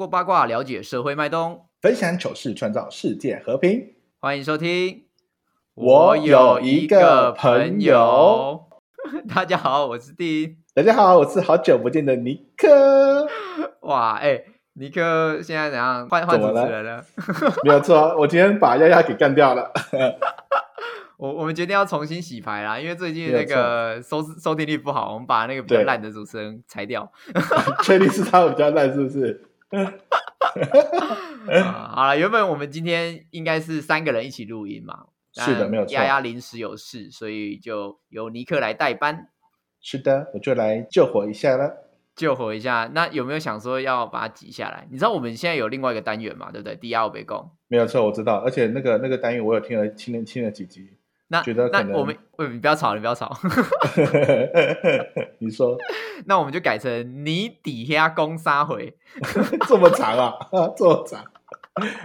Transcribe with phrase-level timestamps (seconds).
[0.00, 3.92] 透过八卦了解社会脉动，分享糗事，创造世界和平。
[4.18, 5.02] 欢迎收听。
[5.74, 8.62] 我有一个朋友，
[9.28, 10.56] 大家好，我是第一。
[10.74, 13.28] 大家好，我是好久不见的尼克。
[13.84, 14.42] 哇，哎，
[14.72, 16.08] 尼克现在怎样？
[16.08, 17.04] 换换主持人了？
[17.62, 19.70] 没有错，我今天把丫丫给干掉了。
[21.18, 27.12] 我我们决定要重新洗牌啦，因为最近那个收收听率不好，我们把那个比较烂的主持人裁掉。
[27.82, 29.44] 确定是他比较烂，是不是？
[31.94, 35.06] 好了，原本我们今天应该是三个人一起录音嘛。
[35.32, 35.94] 是的，没有错。
[35.94, 39.28] 丫丫临时有事，所以就由尼克来代班。
[39.80, 41.86] 是的，我就来救火一下了。
[42.16, 44.86] 救火一下，那有没有想说要把它挤下来？
[44.90, 46.50] 你知道我们现在有另外一个单元嘛？
[46.50, 46.74] 对不对？
[46.76, 47.50] 第二被供。
[47.68, 48.38] 没有错，我知道。
[48.38, 50.90] 而且那个那个单元我有听了听了听了几集。
[51.32, 52.16] 那觉得那我们，
[52.52, 53.30] 你不要吵，你不要吵。
[55.38, 55.78] 你说，
[56.26, 58.92] 那我们就改成你底下攻杀回，
[59.68, 60.34] 这么长啊，
[60.76, 61.24] 这么长。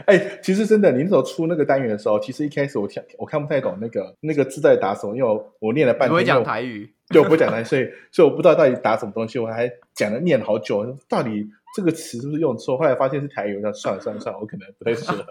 [0.06, 12.78] 哎，其实真的，你那时候出那个单元的时候，其实一开始我听我看不太懂那个那个字在打什么，因为我我念了半天，不会讲台语，对，我不讲台语，所以所以我不知道到底打什么东西，我还讲了念好久，到底这个词是不是用错？
[12.78, 15.26] 后来发现是台语，那算了算了算了，我可能不太适合。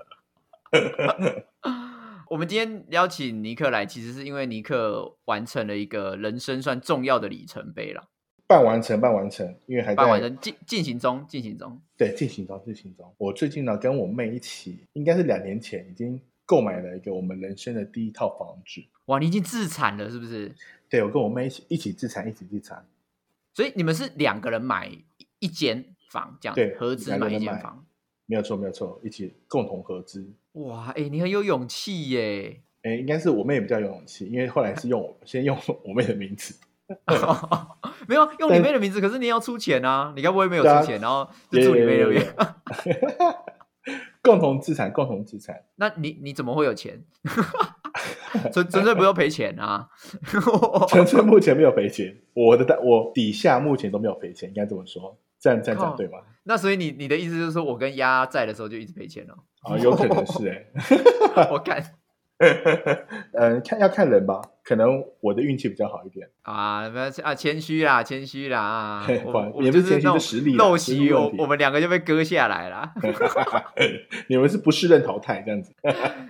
[2.28, 8.08] 我们今天邀请尼克来，其实是因为尼克完成了一个人生算重要的里程碑了。
[8.47, 11.80] 半完成，半完成，因为还半完成进进行中，进行中。
[11.97, 13.12] 对，进行中，进行中。
[13.17, 18.83] 我最近呢，跟我妹一起，应该是两年前，已经购买了一个我们人生的第一套房子。
[19.06, 20.55] 哇，你已经自产了，是不是？
[20.91, 22.86] 对，我跟我妹一起一起自产，一起自产。
[23.55, 24.91] 所以你们是两个人买
[25.39, 27.86] 一间房，这样对，合资买一间房。
[28.27, 30.27] 没有错，没有错，一起共同合资。
[30.53, 32.62] 哇，哎，你很有勇气耶！
[32.83, 36.55] 哎，应该是我妹比较有勇气，因为后来是用我先用我妹的名字，
[38.07, 40.13] 没有用你妹的名字，可是你要出钱啊！
[40.17, 42.34] 你该不会没有出钱，然后就住你妹那边？
[44.23, 45.64] 共同资产，共同资产。
[45.77, 47.05] 那你你怎么会有钱？
[48.52, 49.89] 纯 纯粹不用赔钱啊！
[50.89, 55.17] 纯粹目前没有赔钱，我的我底下目前都没有赔钱，应该这么说。
[55.39, 56.18] 这样这样讲对吗？
[56.44, 59.34] 那所以你你的意思就是说我跟鸭在的时候就一直赔钱了？
[59.62, 60.46] 啊， 有可能是
[61.34, 61.82] 哎，我看，
[63.32, 69.06] 嗯，看要看人吧，可能我的运气比较好一点啊，不要啊，谦虚啦，谦虚啦啊，
[69.62, 72.92] 也不是谦虚是实力，陋习我我们两个就被割下来了，
[74.28, 75.74] 你们是不适任淘汰这样子。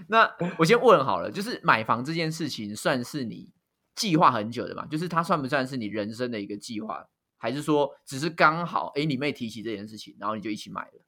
[0.08, 3.50] 那我先问好了，就是买房这件事情算是你
[3.97, 4.86] 计划很久的嘛？
[4.86, 7.04] 就是它算不算是你人生的一个计划？
[7.44, 11.05] 还是说，只是刚好，哎，你妹提起这件事情，然后你就一起买了。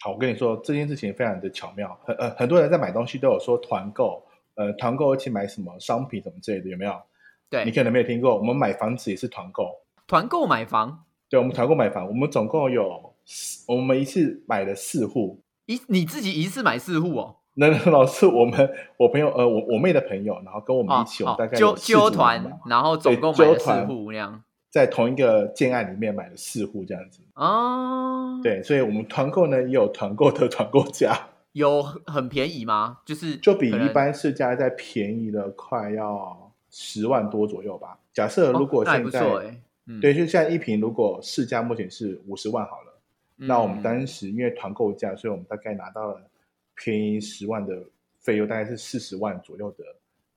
[0.00, 1.96] 好，我跟你说，这件事情非常的巧妙。
[2.04, 4.20] 很呃，很多人在买东西都有说团购，
[4.56, 7.00] 呃，团购一起买什么商品什么之类的，有没有？
[7.48, 8.36] 对，你可能没有听过。
[8.36, 9.70] 我们买房子也是团购，
[10.08, 11.04] 团购买房。
[11.28, 13.14] 对，我们团购买房，我们总共有，
[13.68, 15.40] 我们一次买了四户。
[15.66, 17.36] 一你自己一次买四户哦？
[17.54, 24.42] 那老师，我们我朋友呃，我我妹的朋友，然后跟我们一起，我们大概揪揪团，然后总共买了四户那样。
[24.70, 32.98] 在同一个建案里面买了四户这样子哦，对，所以我们团购呢也有团购的团购价， 有很便宜吗？
[33.04, 37.98] 就是就比一般市价再便宜了快要十万多左右吧。
[38.12, 39.20] 假设如果现在
[40.00, 43.00] 对，就现在一平如果市价目前是五十万好了，
[43.36, 46.20] 那我们当时因为团购价，所以我们大概拿到了
[46.74, 47.82] 便宜十万的
[48.20, 49.84] 费用，大概是四十万左右的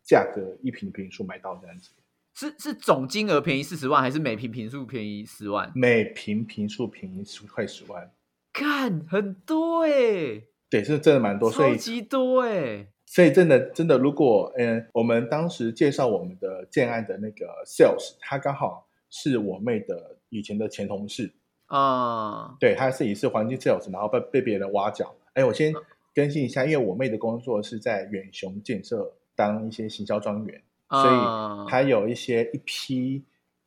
[0.03, 1.89] 价格一平平数买到这样子。
[2.35, 5.71] 是是总金额便宜四十万，还是每平平数便宜十万？
[5.75, 8.11] 每平平数便宜十快十万，
[8.53, 21.33] 看很多哎，对，是真的蛮多，超级多哎，所以真的真的，如果嗯，我们当时介绍我们的建案的那个 sales，他刚好是我妹的以前的前同事
[21.65, 25.13] 啊，对，他是也是环境 sales，然后被被别人挖角。
[25.33, 25.73] 哎，我先
[26.15, 30.61] 更新一下，因为我妹的工作是在远雄建设当一些行销专员。
[30.89, 33.23] 所以他有一些一批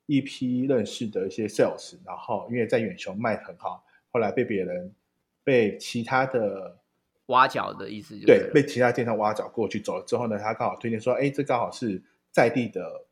[0.06, 4.92] 一批认识的一些 sales，然后因为在远雄卖很好，后来被别人
[5.44, 6.76] 被其他的
[7.26, 12.02] 挖角的意思，对，被其他电商挖角过去走了之后呢，他刚好推荐说，哎，这刚好是
[12.32, 13.06] 在地的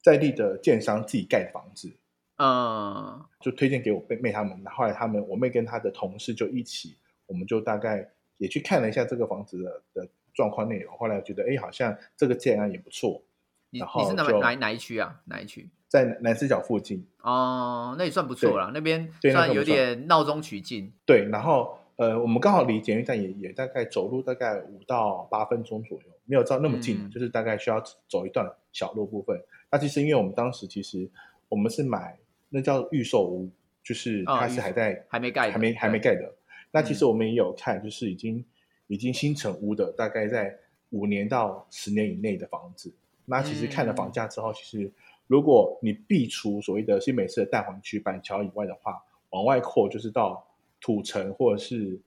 [0.00, 1.92] 在地的建商自己盖的房子，
[2.36, 4.64] 嗯，就推荐给我妹妹他们。
[4.66, 6.96] 后来他们我妹跟她的同事就一起，
[7.26, 10.08] 我们就大概也去看了一下这个房子的的。
[10.36, 13.22] 状况内容，后来觉得哎，好像这个建安也不错。
[13.70, 15.20] 你你是哪哪哪一区啊？
[15.24, 15.68] 哪一区？
[15.88, 18.70] 在南四角附近哦，那也算不错了。
[18.74, 20.92] 那边算有点闹中取静。
[21.04, 29.40] 对，然后呃，我们刚好离捷运站也也大概走路大概五到八分钟左右，没有到那么近，就是大概需要走一段小路部分。
[29.70, 31.08] 那其实因为我们当时其实
[31.48, 32.18] 我们是买
[32.50, 33.50] 那叫预售屋，
[33.82, 36.32] 就是它是还在还没盖，还没还没盖的。
[36.72, 38.44] 那其实我们也有看，就是已经
[38.86, 40.58] 已经新成屋的，大概在
[40.90, 42.92] 五年到十年以内的房子。
[43.24, 44.90] 那其实看了房价之后，其实
[45.26, 50.46] 如果你避除所谓的新美式的蛋黄区板桥以外的话，往外扩就是到
[50.80, 51.98] 土城或者是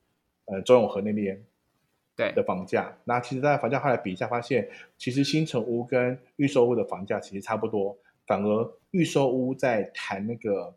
[0.46, 1.44] 呃中永和那边。
[2.16, 7.98] 对的房价，那其实，大家房价后来比一下，发现其实新城屋跟预售屋的房价其实差不多，
[8.28, 10.76] 反而预售屋在谈那个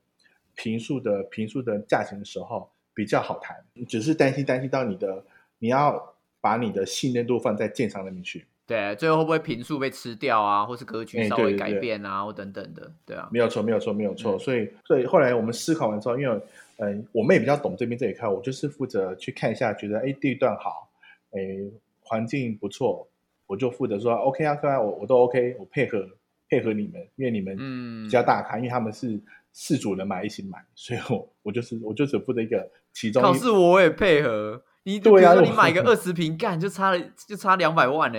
[0.55, 3.57] 平数的平数的价钱的时候比较好谈，
[3.89, 5.25] 只是担心担心到你的
[5.63, 16.41] 你要把你的信任度放在建商那边去，对，最后会不会平数被吃掉啊，或是格局稍微改变啊，或等等的，对啊，没有错，没有错，没有错，所以所以后来我们思考完之后，因为
[16.79, 20.91] 嗯，我们也比较懂这边这一块，我就是负责去看一下，觉得哎地段好。
[21.35, 21.41] 哎，
[22.03, 23.09] 环境不错，
[23.47, 26.07] 我就负责说 OK 啊，啊，我我都 OK，我配合
[26.47, 27.57] 配合你们，因为你们
[28.05, 29.19] 比较大咖，因为他们是
[29.51, 33.23] 四组人买一起买，所以我我就是我就只负责一个其中。
[33.23, 38.19] 考试我也配合，你对啊，你买个二十瓶干就差了就差两百万呢，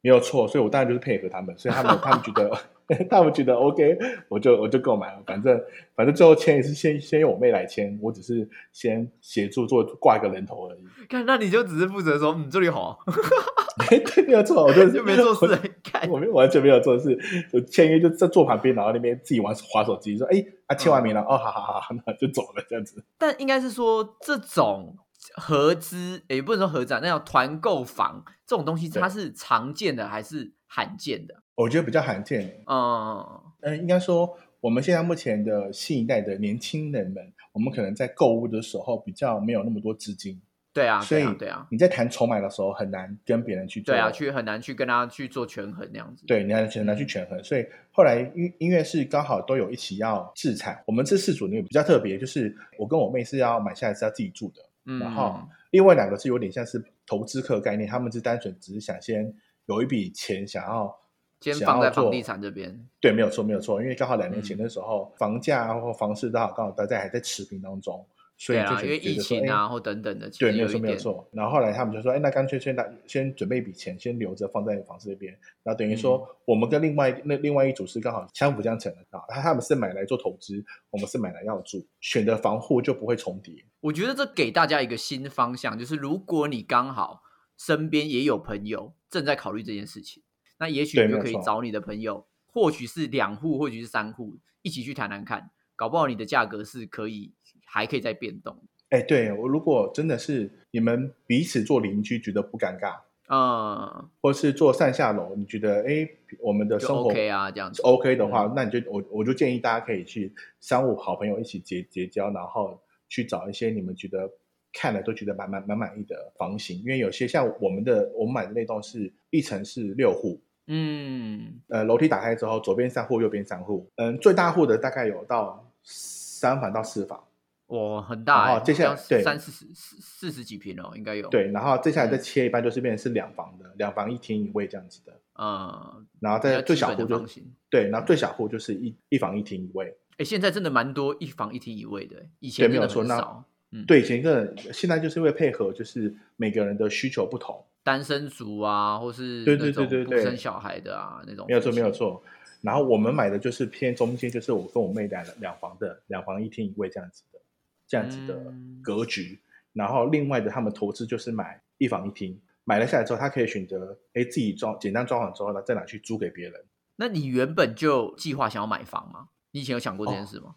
[0.00, 2.50] 没有错，所以我当然就是配合他们，所以他们他们觉得。
[3.08, 3.96] 他们觉得 OK，
[4.28, 5.22] 我就我就购买了。
[5.26, 5.58] 反正
[5.96, 11.06] 反正最后签也是先先用我妹来签，我只是先协助做挂一个人头而已。
[11.08, 12.98] 看，那你就只是负责说，嗯，这里好。
[13.88, 15.58] 对，没有错，我就 就没做事。
[15.82, 17.18] 看，我们完全没有做事，
[17.50, 23.02] 就签约就在坐旁边，然后那边自己玩滑手机，说，哎，啊，签完名了，哦，好好好，那就走了这样子。
[23.16, 24.94] 但应该是说这种。
[25.36, 31.42] 合资也不能说合资啊，那叫团购房这种东西，它是常见的还是罕见的？
[31.54, 32.62] 我觉得比较罕见。
[32.66, 40.40] 嗯嗯，应该说我们现在目前的新一代的年轻人们，我们可能在购物的时候比较没有那么多资金。
[40.72, 43.94] 对啊，所以对啊，你在谈筹码的时候很难跟别人去做。
[43.94, 46.26] 对啊，去很难去跟他去做权衡那样子。
[46.26, 47.44] 对，你很难去权衡。
[47.44, 54.60] 所以后来因因为是刚好都有一起要自产，我们这四组里面比较特别，就是我跟我妹是要买下来是要自己住的。
[54.84, 55.40] 然后
[55.70, 59.34] 另外两个是有点像是投资客概念，他们是单纯只是想先
[59.66, 60.94] 有一笔钱，想要
[61.40, 62.86] 先放在房地产这边。
[63.00, 68.06] 对，没有错，没有错，因为刚好两年前的时候，房价或房市都好，刚好大家还在持平当中。
[68.36, 71.28] 所以就因为疫情啊，或等等的，对，没有错，没有错。
[71.32, 75.32] 然后后来他们就说：“哎，那干脆先拿，先准备一笔钱，先留着放在房子那边。
[75.62, 79.22] 然后等于说，我们跟另外那另外一组是刚好相辅相成的啊。
[79.28, 83.54] 他他们是买来做投资，我们是买来要住，选的房户就不会重叠。
[83.80, 87.22] 我觉得这给大家一个新方向，就是如果你刚好
[87.56, 90.24] 身边也有朋友正在考虑这件事情，
[90.58, 97.32] 那也许你就可以找你的朋友，或许是两户，或许是三户，一起去谈谈看，搞不好你的价格是可以。
[97.74, 98.56] 还可以再变动，
[98.90, 114.30] 哎，对我如果真的是你们彼此做邻居，觉得不尴尬啊，或是做上下楼，你觉得哎，我们的生活 OK 啊，这样子 OK 的话，那你就我我就建议大家可以去三五好朋友一起结结交，然后去找一些你们觉得
[114.72, 127.20] 看了都觉得蛮蛮蛮满意的房型，因为有些像我们的我们买的那栋是一层是六户，嗯，呃，楼梯打开之后，左边三户，右边三户，嗯，最大户的大概有到三房到四房。
[127.68, 128.46] 哇，很大！
[128.46, 131.28] 然后接下来对三四十四四十几平哦，应该有。
[131.28, 135.12] 对，然后接下来再切，一半就是变成是两房的，两房一厅一卫这样子的。
[135.38, 137.26] 嗯，然后在最小户就
[137.70, 139.96] 对，然后最小户就是一一房一厅一卫。
[140.18, 143.44] 哎，现在真的蛮多一房一厅一卫的，以前没有说那。
[143.72, 151.44] 嗯，对，以前个现在就是为配合，就是每个人的需求不同，单身族啊，或是对对对对对生小孩的啊那种。
[151.48, 152.22] 没有错，没有错。
[152.60, 157.40] 然后我们买的就是偏中间，就是我跟我妹两两房的，两房一厅一卫这样子的。
[157.86, 159.40] 这样子的格局，
[159.72, 166.54] 然后另外的他们投资就是买一房一厅，买了下来之后，他可以选择哎自己装简单装好之后呢，再拿去租给别人。
[166.96, 169.28] 那你原本就计划想要买房吗？
[169.50, 170.54] 你以前有想过这件事吗？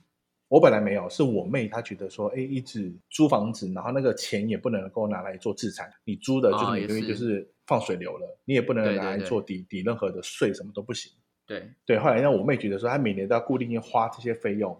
[0.49, 11.11] 我本来没有，是我妹她觉得说，哎，一直租房子，然后那个钱也不能够拿来做资产，你租的就是每个月就是放水流了，你也不能拿来做抵抵任何的税，什么都不行。
[11.45, 14.79] 对对，后来让我妹觉得说，她每年都要固定花这些费用。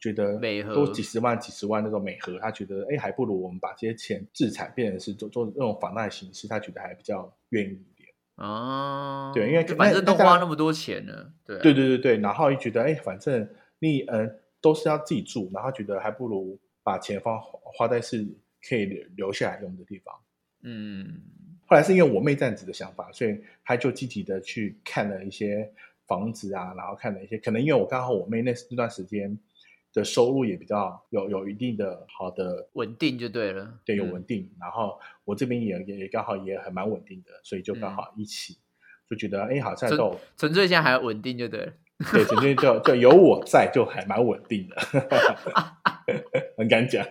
[0.00, 0.38] 觉得
[0.72, 9.32] 都几十万、几十万那种美盒，他觉得哎，还不如我们把这些钱制裁，变成是做做那种房贷形式，他觉得还比较愿意一点哦。
[9.34, 12.18] 对，因为反正都花那么多钱了，对对对对对。
[12.18, 13.48] 然后又觉得哎，反正
[13.80, 18.24] 你嗯都是要自己住，然后觉得还不如把钱放花在是
[18.68, 18.86] 可以
[19.16, 20.14] 留下来用的地方。
[20.62, 21.20] 嗯。
[21.66, 25.68] 后来是因为我妹这样子的想法，所以他就积极的去看了一些
[26.06, 29.36] 房子啊，然后看了一些，可能因为我刚好我妹那那段时间。
[29.92, 34.50] 的收入也比较有有一定的好的稳定就对了，对，有稳定。
[34.60, 38.58] 然后我这边也也刚好也很蛮稳定的，所以就刚好一起
[39.08, 41.72] 就觉得哎，好像都纯粹现在还稳定就对了，
[42.12, 44.76] 对，纯粹就就有我在就还蛮稳定的。
[46.56, 47.06] 很敢讲，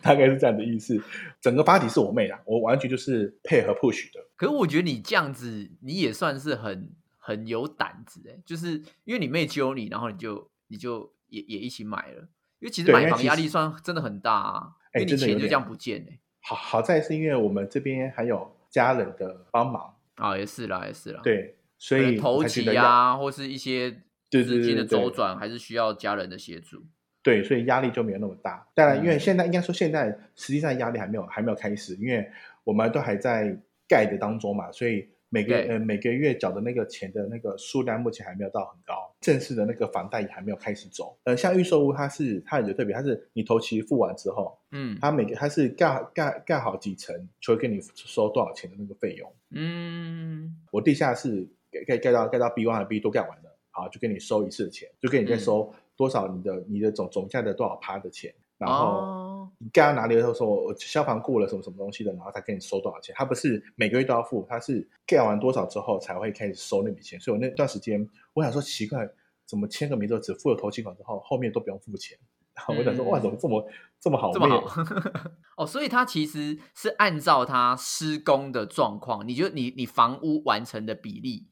[0.00, 1.02] 大概是这样的意思。
[1.40, 4.20] 整个发体是我妹啊，我完全就是配合 push 的。
[4.36, 12.28] 可是我觉得你这样子，你也算是很很有胆子哎，就是因为你妹揪你，然后你就你就也也一起买了。
[12.60, 16.18] 因为其实买房压力算真的很大啊，因为你钱就这样不见哎。
[16.40, 21.20] 好好在是因为我们这边还有家人的帮忙啊，也是啦，也是啦。
[21.22, 23.90] 对，所以投机呀，或是一些
[24.30, 26.84] 资金的周转，还是需要家人的协助。
[27.22, 28.66] 对，所以压力就没有那么大。
[28.74, 32.28] 当然，因为现在应该说现在实际上压力还没有还没有开始，因为
[32.64, 33.56] 我们都还在
[33.86, 35.08] 盖的当中嘛，所以。
[35.30, 41.18] 每个呃每个月缴的那个钱的那个数量目前还没有到很高，正式的那个房贷也还没有开始走。
[41.24, 49.30] 呃，像预售屋，它是它有特别，它是你头期付完之后，嗯，它每个它是盖盖盖好几层，就会给你收多少钱的那个费用。
[49.50, 58.34] 嗯，我地下室盖盖盖到盖到 B one 和 B 都盖完了，好，就给你收一次的钱，就给你再收多少你的你的总总价的多少趴的钱。
[58.56, 59.27] 然后
[59.58, 63.12] 你盖到哪里的时候说消防过了什么什么东西的，然后他给你收多少钱？
[63.18, 67.18] 他不是每个月都要付，他是盖完多少之后才会开始收那笔钱。
[67.18, 69.08] 所以我那段时间我想说奇怪，
[69.46, 72.16] 怎么签个名之后只付了头期款之后，后面都不用付钱？
[72.54, 73.68] 然后我想说哇，怎么这么
[74.00, 74.32] 这么好？
[74.32, 74.82] 这么好
[75.58, 75.66] 哦！
[75.66, 81.48] 所以他其实是按照他施工的状况，你就你你房屋完成的比例，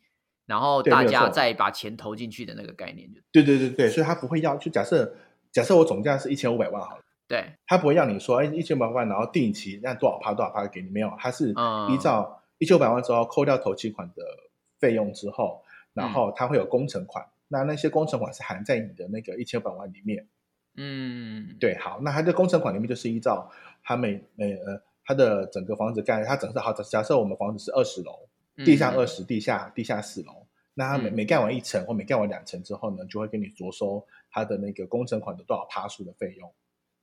[0.47, 5.17] 然后大家再把钱投进去的那个概念，就对对对对，所以他不会要就假设。
[5.53, 11.50] 假设我总价是一千五百万好了，对，他不会让你说，哎，一千五百万，然后定期让多少趴多少趴给你，没有，他是
[11.90, 14.23] 依照一千五百万之后扣掉头期款的
[14.78, 20.26] 费用之后，然后他会有工程款，那那些工程款是含在你的那个一千五百万里面。
[20.76, 23.50] 嗯，对，好，那他的工程款里面就是依照
[23.83, 28.12] 他每每呃他的整个房子盖，他整个好，假设我们房子是二十楼，
[28.64, 30.47] 地上二十，地下地下四楼。
[30.75, 36.52] 那他每每盖完一层或每盖完两层之后呢，就会给你着收他的那个工程款的多少趴数的费用，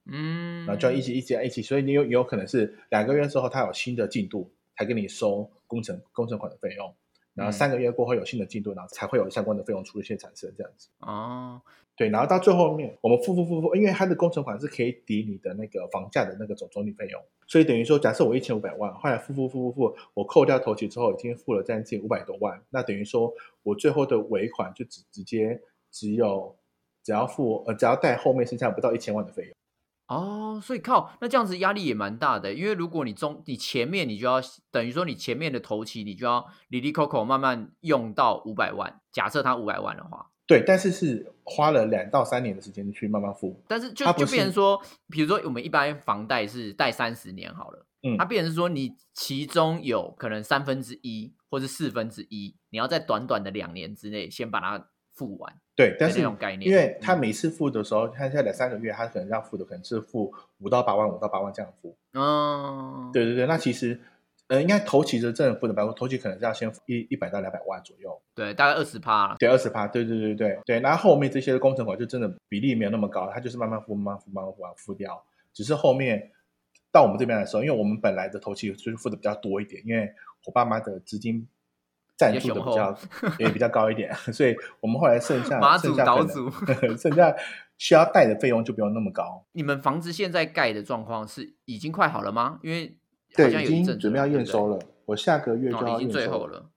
[0.06, 6.94] 嗯，然后就一起一起一起，所以你有有可能是两个月之后他有新的进度才给你收工程工程款的费用，
[7.34, 10.90] 然后三个月过后有新的进度，然后才会有相关的费用出现产生这样子。
[11.00, 11.62] 哦。
[11.96, 23.32] 对，然后到最后面，我们付付付付，因为它的工程款是可以抵你的那个房价的那个总总体费用，所以等于说，假设我一千五百万，后来付付付付付，我扣掉头期之后，已经付了将近五百多万，那等于说
[23.62, 26.56] 我最后的尾款就只直接只有
[27.04, 29.56] 只要付呃只要贷后面剩下不到一千万的费用。
[30.08, 40.30] 哦，所以靠，那这样子压力也蛮大的，因为如果你中你前面你就要等于说你前面的头期你就要里里扣扣慢慢用到五百万，假设它五百万的话。
[40.46, 43.64] 对，但是是花了两到三年的时间去慢慢付。
[43.66, 55.53] 但是就就变成说，比如说我们一般房贷是贷三十年好了，嗯，它变成是说你其中有可能三分之一或是四分之一，你要在短短的两年之内先把它付完。
[55.75, 61.96] 对，但是那种概念，因为他每次付的时候，他现在两三个月，他可能要付的可能是付五到八万，五到八万这样付。
[62.13, 64.00] 哦，对对对，那其实。
[64.48, 75.24] 呃，应该头期的真的不能包括，头期可能是要先付一一百到两百万左右，对，大概二十趴，对，二十趴，对对对对对，然后后面这些工程款就真的比例没有那么高，它就是慢慢付，慢慢付，慢慢付，慢慢付掉。
[75.53, 76.29] 只是后面
[76.91, 80.13] 到我们这边的时候，因为我们本来的头期就是付的比较多一点，因为
[80.46, 81.48] 我爸妈的资金
[82.17, 82.98] 赞助的比较
[83.39, 86.50] 也比较高一点， 所以我们后来剩下马祖岛主
[86.98, 87.36] 剩下
[87.77, 89.46] 需要贷的费用就不用那么高。
[89.53, 92.60] 你们房子现在盖的状况是已经快好了吗？
[92.63, 92.98] 因为
[93.36, 94.79] 对，已经准备要验收了。
[95.05, 96.70] 我下个月就要验收了。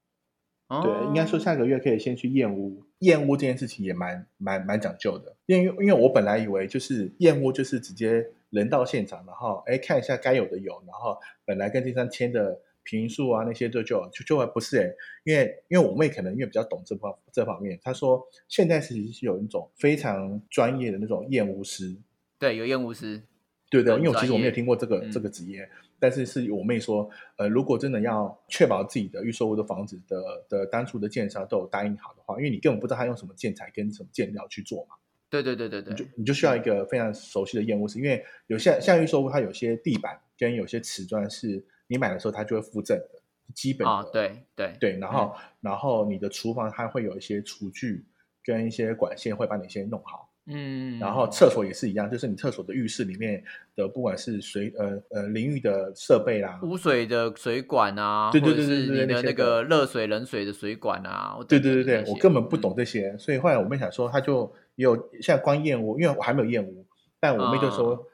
[0.82, 2.82] 对，应该说下个月可以先去验屋。
[3.00, 21.94] 验屋这件事情也蛮蛮蛮讲究的，因为因为我本来以为就是验屋就是直接人到现场，然后哎看一下该有的有，然后本来跟第三签的平数啊那些就就就就不是哎，因为因为我妹可能因为比较懂这方这方面，她说现在其实是有一种非常专业的那种验屋师。
[22.38, 23.20] 对，有验屋师。
[23.68, 25.68] 对对，因为我其实我没有听过这个这个职业。
[25.98, 34.94] 但是是我妹说，呃，如果真的要确保自己的预售屋的房子的的当初的建商都有答应好的话，因为你根本不知道他用什么建材跟什么建料去做嘛。
[35.30, 43.08] 对对对对对，你就你就需要一个非常熟悉的验屋师，因为有些像预售屋，它有些地板跟有些瓷砖是你买的时候它就会附赠的，
[43.54, 44.10] 基本的。
[44.12, 48.04] 对对对，然后然后你的厨房它会有一些厨具
[48.44, 50.30] 跟一些管线会帮你先弄好。
[50.48, 53.42] 嗯，然后厕所也是一样，就是你厕所的浴室里面
[53.74, 66.86] 的，不管是水呃呃淋浴的设备啦，污水的水管啊，对对对对对，你的那个热水冷水的水管啊，对对对对，我根本不懂这些，所以后来我妹想说，她就有现在光验屋，因为我还没有验屋，
[67.18, 68.06] 但我妹就说，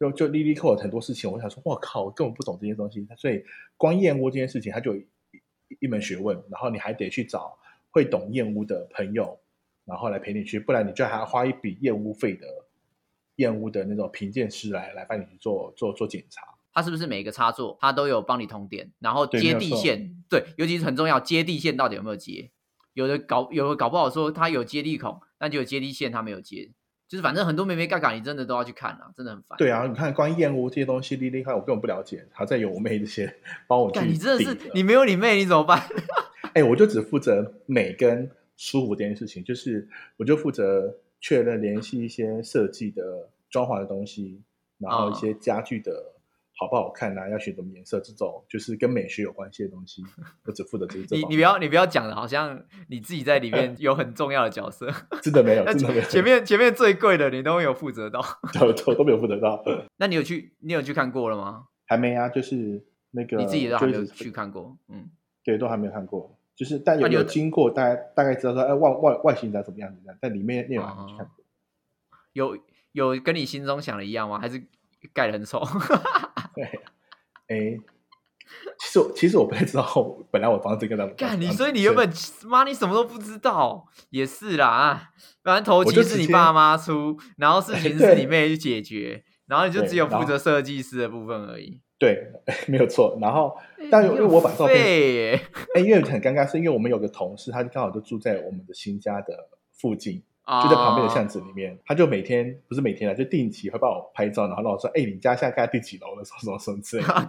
[0.00, 3.44] 就就莉莉扣很多事情，我想说，我靠，我根本不懂这些东西，所以
[3.76, 4.96] 光燕窝这件事情，它就
[5.78, 7.56] 一门学问，然后你还得去找
[7.90, 9.38] 会懂燕屋的朋友。
[9.86, 12.46] 然后来陪你去，不然你就还要花一笔验屋费的
[13.36, 16.46] 燕屋的那种评鉴师来来帮你去做做做检查。
[16.72, 20.22] 它是不是每个插座它都有帮你通电，然后接地线？
[20.28, 22.52] 对，尤其是很重要，接地线到底有没有接？
[22.92, 26.70] 有的搞有的搞不好说它有接地孔，但就有接地线它没有接，
[27.10, 29.58] 就是反正很多妹妹嘎嘎，你真的都要去看啊，真的很烦。
[29.58, 32.24] 对啊，你看关于燕窝这些东西，厉厉害，我根本不了解。
[32.30, 33.34] 还在有我妹这些
[33.66, 33.98] 帮我去。
[34.06, 35.82] 你真的是你没有你妹你怎么办？
[36.54, 39.88] 哎，我就只负责美跟舒服这件事情，就是
[40.18, 44.40] 我就负责确认联系一些设计的装潢的东西，
[44.78, 46.14] 然后一些家具的。
[46.60, 47.26] 好不好看啊？
[47.26, 47.98] 要选什么颜色？
[48.00, 50.04] 这种就是跟美学有关系的东西，
[50.44, 51.06] 我只负责这一。
[51.10, 54.92] 你你不要你不要讲的，好像你自己在里面 有很重要的角色。
[55.22, 56.02] 真的没有，真的没有。
[56.02, 59.64] 前面前面最贵的你都没有负责到，都都都没有负责到。
[59.96, 61.68] 那你有去你有去看过了吗？
[61.86, 64.76] 还没啊，就是那个你自己都还没有去看过。
[64.88, 65.08] 嗯，
[65.42, 66.36] 对，都还没有看过。
[66.54, 70.00] 就是但有有经过，大概大概知道说，哎，外外外形长什么样子？
[70.20, 71.42] 但里面内容还没去看过。
[72.34, 72.58] 有
[72.92, 74.38] 有跟你心中想的一样吗？
[74.38, 74.62] 还是
[75.14, 75.62] 盖的很丑？
[76.54, 76.64] 对，
[77.48, 77.78] 哎，
[78.78, 79.86] 其实我其实我不太知道，
[80.30, 82.10] 本来我房子跟他们干你，所以你原本
[82.44, 85.10] 妈你什么都不知道，也是啦啊，
[85.42, 91.80] 反正头期是你爸妈出，然后事情是你妹去解决，然后你就只有负责设计师的部分而已。
[91.98, 92.32] 对，
[92.66, 93.18] 没有错。
[93.20, 93.54] 然后，
[93.90, 95.38] 但因为我把照片，
[95.74, 100.22] 哎，因为很尴尬，是因为我们有个同事，他刚好就住在我们的新家的附近。
[100.62, 106.24] 就在旁边的巷子里面，他就每天不是每天啊，就定期会帮我拍照，然后让我说：“哎，你家现在盖第几楼了？
[106.24, 107.28] 什么什么什么之类的。”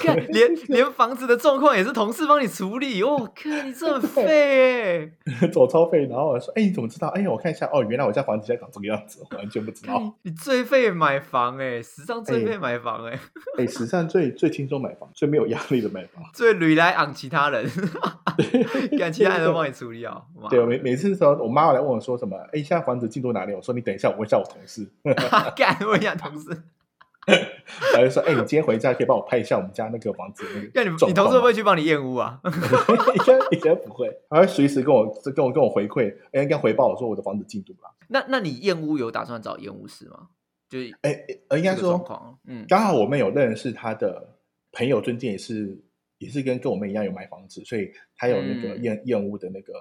[0.00, 3.02] 看，连连房子的状况也是同事帮你处理。
[3.02, 5.10] 我靠，你这么废
[5.42, 5.48] 哎！
[5.50, 6.06] 走超废。
[6.06, 7.08] 然后我说：“哎，你怎么知道？
[7.08, 13.18] 哎呀，我看一下哦，原来我家房子现在长这个样子，完全不知道。”你最废买房哎，史上最废买房哎，
[13.58, 17.64] 哎，史上最最轻松买房，最没有压力的买房，最屡来昂其他人，
[18.98, 20.22] 看其他人都帮你处理哦。
[20.48, 22.36] 对，每每次的时候，我妈来问我说什么？
[22.52, 23.54] 哎，现在房子进度哪里？
[23.54, 24.88] 我说你等一下，我问一下我同事。
[25.56, 26.62] 干，问一下同事。
[27.92, 32.40] 然后就说：“哎，你今天回家可以帮我拍一下我们家那个房子。”那你你同事会不会 去帮你验屋啊？
[32.44, 37.94] 应该应该不会，他会随时跟我跟我跟我回馈，哎应该回报我说我的房子进度了。
[38.08, 40.30] 那那你验屋有打算找验屋师吗？
[40.68, 41.24] 就是哎，
[41.56, 42.04] 应该说，
[42.48, 44.34] 嗯，刚好我们有认识他的
[44.72, 45.80] 朋友，最近也是
[46.18, 49.72] 也是跟跟我们一样有买房子，所以他有那个验验屋的那个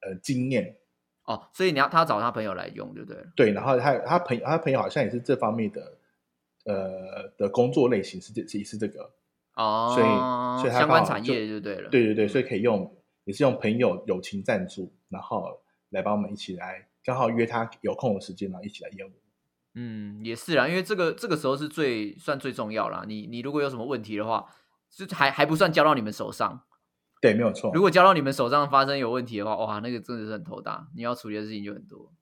[0.00, 0.74] 呃经验。
[1.26, 3.22] 哦，所以你要他找他朋友来用，对不对？
[3.34, 5.98] 对，然后他他朋友他朋友好像也是这方面的，
[6.64, 9.10] 呃的工作类型是这也是这个
[9.54, 15.60] 哦，所以所以相关产业就对了，对对对，所以可以用也是用朋友友情赞助，然后
[15.90, 19.10] 来帮我们一起来，刚好约他有空的时间，然后一起来验屋。
[19.74, 23.04] 嗯，也是啦，因为这个这个时候是最算最重要啦。
[23.06, 24.46] 你你如果有什么问题的话，
[24.88, 26.62] 就还还不算交到你们手上。
[27.20, 27.70] 对，没有错。
[27.74, 32.12] 如果交到你们手上发生有问题的话，哇，那个真的是很头大，你要处理的事情就很多。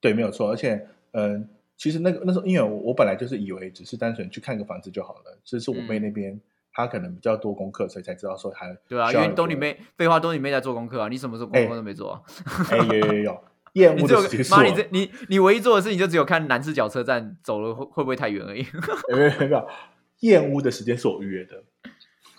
[0.00, 0.50] 对，没有错。
[0.50, 6.40] 而且，嗯，其实那个那时候，因为我我本来就是以为只是单纯去看个房子就好了，这是我妹那边
[6.72, 12.22] 她可能比较多功课，所以才知道说还对啊，因为都你妹废话，都你妹在做功课啊，你什么时候功课都没做啊？
[12.70, 14.16] 哎，有有有，厌 恶的
[14.50, 18.64] 妈，你这你你唯一做的事情就只有看南四角车站走了会会不会太远而已。
[19.12, 19.66] 没有没有，
[20.20, 21.64] 厌恶的时间是我预约的。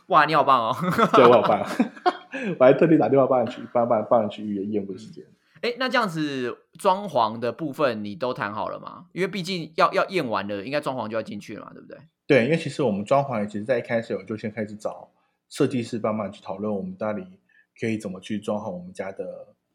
[0.08, 0.76] 哇，你好棒哦！
[1.13, 1.65] 对，我好棒。
[2.60, 5.24] 我还特地打电话帮你去帮帮帮人去预约验屋时间。
[5.62, 9.06] 哎，那这样子装潢的部分你都谈好了吗？
[9.13, 11.98] 因为毕竟要要验完了，应该装潢就要进去了嘛，对不对？
[12.28, 15.10] 对，因为其实我们装潢，其实在一开始我就先开始找
[15.50, 17.24] 设计师帮忙去讨论我们到底
[17.80, 19.26] 可以怎么去装潢我们家的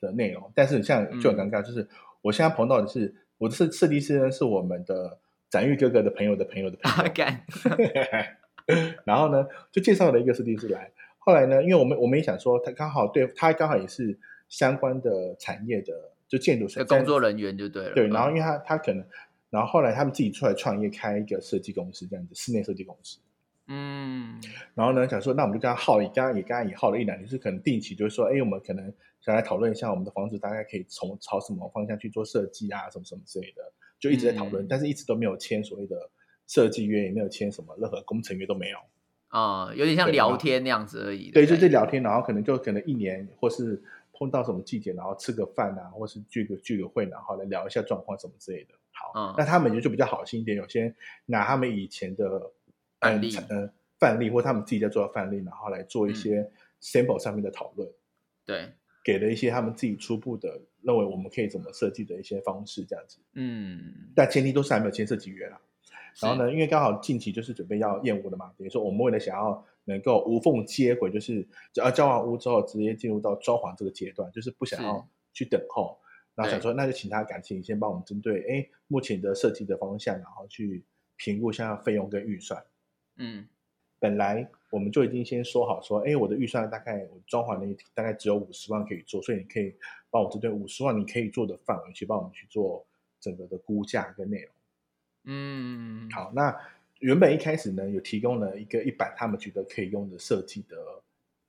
[0.01, 0.53] 的内容。
[0.55, 1.89] 但是像就很尴尬，就是
[2.23, 7.11] 我现在碰到的是我的设设计师呢，是我们的展玉哥哥的朋友的朋友的朋友。
[9.05, 10.91] 然后呢，就介绍了一个设计师来。
[11.19, 15.93] 后来呢，因为我们我们也想说，他刚好对他刚好也是相关的产业的，
[16.27, 17.95] 就建筑的工作人员就对了。
[17.95, 19.05] 对，然后因为他他可能，
[19.51, 23.19] 然后后来他们自己出来创业，开一个设计公司，这样子室内设计公司。
[23.69, 24.41] 嗯。
[24.75, 33.63] 然后呢，想说那我们就跟他耗，刚刚也刚刚也耗了一两年，是可能定期就是说，哎，我们可能想来讨论一下我们的房子大概可以从朝什么方向去做设计啊，什么什么之类的，
[34.01, 35.97] 就一直在讨论，但是一直都没有签所谓的
[36.51, 38.79] 设计约，也没有签什么任何工程约都没有。
[39.29, 41.31] 啊，有点像聊天那样子而已。
[41.31, 43.81] 对，就是聊天，然后可能就可能一年，或是
[44.13, 48.75] 碰到什么季节，然后吃个饭啊，或是聚个聚个会，然后来聊一下状况什么之类的。
[48.91, 50.93] 好，那他们也就比较好心一点，有些
[51.27, 52.51] 拿他们以前的
[52.99, 56.51] 案例，嗯，范例或他们自己在做的范例，然后来做一些
[56.83, 57.89] sample 上面的讨论。
[58.45, 58.73] 对，
[59.05, 63.19] 给了一些他们自己初步的认为我们可以怎么设计的一些方式，这样子。
[63.35, 65.61] 嗯，但前提都是还没有签设计约啦。
[66.21, 75.99] 然后呢，因为刚好近期就是准备要验屋的嘛，等于说我们为了想要能够无缝接轨，就是交交完屋之后直接进入到装潢这个阶段，就是不想要去等候。
[76.35, 80.85] 然后想说那就请他感情先帮我们针对哎目前的设计的方向，然后去
[81.17, 82.63] 评估一下费用跟预算。
[83.17, 83.47] 嗯，
[83.99, 89.75] 本来我们就已经先说好说，哎，我的预算大概我装潢那大概只有五十万可以做，所以你可以
[90.09, 92.87] 帮我针对五十万你可以做的范围去帮我们去做
[93.21, 94.55] 整个的估价跟内容。
[95.25, 96.57] 嗯，好，那
[97.01, 100.77] 原本一开始呢有提供了一个一版他们觉得可以用的设计的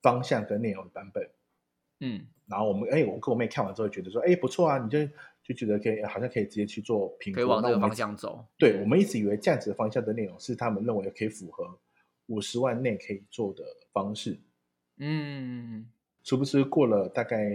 [0.00, 1.28] 方向跟内容的版本。
[2.00, 5.06] 嗯，然后我们哎，我跟我妹看完之后觉得说，哎，不错啊，你就
[5.44, 8.44] 就觉得可以，好像可以直接去做评估，可以往那个方向走。
[8.58, 11.78] 对，我们一直以为这样子的方向的内容是他们认为可以符合
[12.26, 14.36] 五十万内可以做的方式。
[14.98, 15.88] 嗯，
[16.22, 17.50] 殊不知过了大概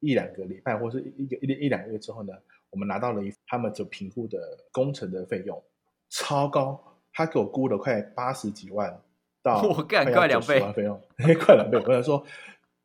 [0.00, 2.32] 一两个礼拜，或是一个一一两个月之后呢，
[2.70, 4.38] 我们拿到了一他们就评估的
[4.72, 5.62] 工程的费用
[6.10, 9.00] 超高，他给我估了快八十几万
[9.42, 11.00] 到 我干快两倍费用，
[11.40, 11.78] 快两倍。
[11.86, 12.24] 我想说。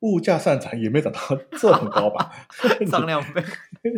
[0.03, 1.19] 物价上涨也没涨到
[1.57, 2.29] 这很高吧？
[2.91, 3.41] 涨两倍，
[3.81, 3.89] 这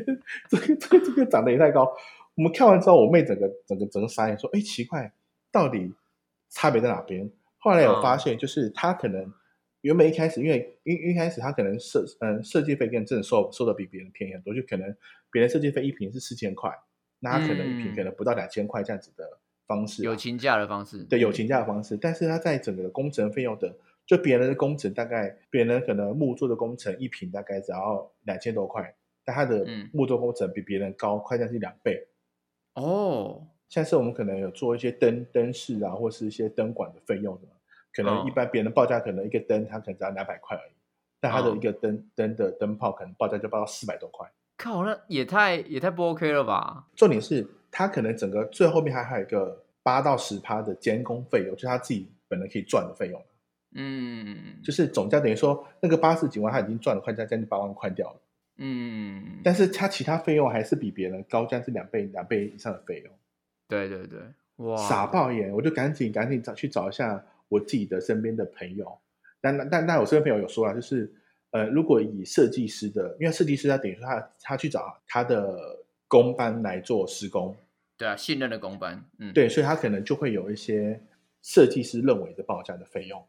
[0.59, 1.91] 个这个这个涨得也太高。
[2.35, 5.11] 我们看完之后，我妹整个整个整个傻眼，说：“哎，奇怪，
[5.51, 5.95] 到底
[6.51, 9.33] 差别在哪边？”后来我发现，就是他可能
[9.85, 14.95] 原本一开始，因为一一开始他可能设嗯设计费跟真的收收的比别人便宜很多，就可能
[15.31, 16.71] 别人设计费一瓶是四千块，
[17.19, 23.75] 那他可能一瓶可能不到两千块这样子的方式，友情价的方式，对，友情价的方式，但是他在整个的工程费用的。
[24.07, 32.07] 就别人的工程大概，别人可能木做的工程一瓶大概只要两千多块，但他的木做工程比别人高快将近两倍。
[32.75, 37.47] 哦，像是我们可能有做一些灯灯饰啊，或是一些灯管的费用的，
[37.95, 40.73] 可能一般别人报价可能一个灯它可能只要两百块而已，
[41.21, 44.29] 但它的一个灯灯的灯泡可能报价就报到四百多块。
[44.57, 46.85] 靠，那也太也太不 OK 了吧？
[46.95, 53.21] 重点是他可能整个最后面还还有一个八到十趴的监工费用，就是他自己本人可以赚的费用。
[53.77, 58.21] 嗯，就是总价等于说那个八十几万他已经赚了快将将近八万块掉了。
[58.57, 63.13] 嗯，但是他其他费用还是比别人高将近两倍两倍以上的费用。
[63.67, 64.19] 对对对，
[64.57, 65.51] 哇，傻爆眼！
[65.51, 68.97] 我就赶紧赶紧找去找一下我自己的身边的朋友。
[69.41, 71.11] 但但但我身边朋友有说啊，就是
[71.51, 75.77] 呃，如果以设计师的，因为设计师他等于说他他去找他的
[76.07, 77.55] 工班来做施工。
[77.97, 79.03] 对啊，信任的工班。
[79.19, 80.99] 嗯，对，所以他可能就会有一些
[81.41, 83.23] 设计师认为的报价的费用。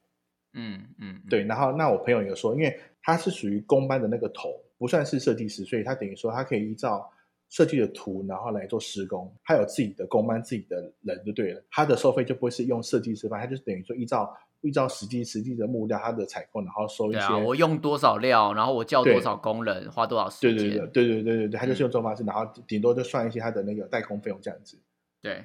[0.54, 7.08] 嗯嗯，对，然后那我朋友有说，因为他是属于工班的那个头，不算是设计师，所以他等于说他可以依照
[7.48, 9.32] 设计的图，然后来做施工。
[9.44, 11.62] 他有自己的工班，自己的人就对了。
[11.70, 17.34] 他的收费就不会是用设计师班，他就是等于说依照依照实际实际的木料，他的采购，然后收一些。
[17.44, 20.56] 我用多少料，然后我叫多少工人，花多少时间？
[20.56, 24.78] 对对对对对对对对，他就是用这种方式，然后顶多就算一些他的那个代工费用这样子。
[25.22, 25.44] 对，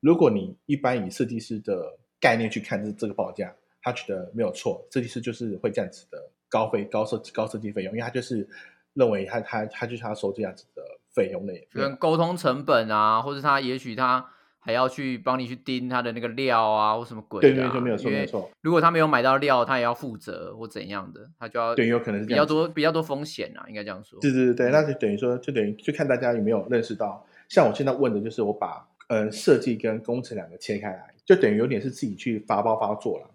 [0.00, 3.54] 如果你一般以设计师的概念去看这这个报价。
[3.84, 6.16] 他觉得没有错，设计师就是会这样子的
[6.48, 8.48] 高费高设高设计费用，因为他就是
[8.92, 14.26] 认为他他他就是他收这样子的费用类，跟沟通成本啊，或者他也许他
[14.58, 18.50] 还要去帮你去盯他的那个料啊，或什么鬼对对，就没有错没有错。
[18.60, 24.18] 如果他没有买到料，他也要负责或怎样的，他就要对，有可能是比较多比较多风险啊，应该这样说。
[24.20, 33.30] 对对对对，那就等于说，就等于就看大家有没有认识到，像我现在问的就是我把呃设计跟工程两个切开来，就等于有点是自己去发包发做了。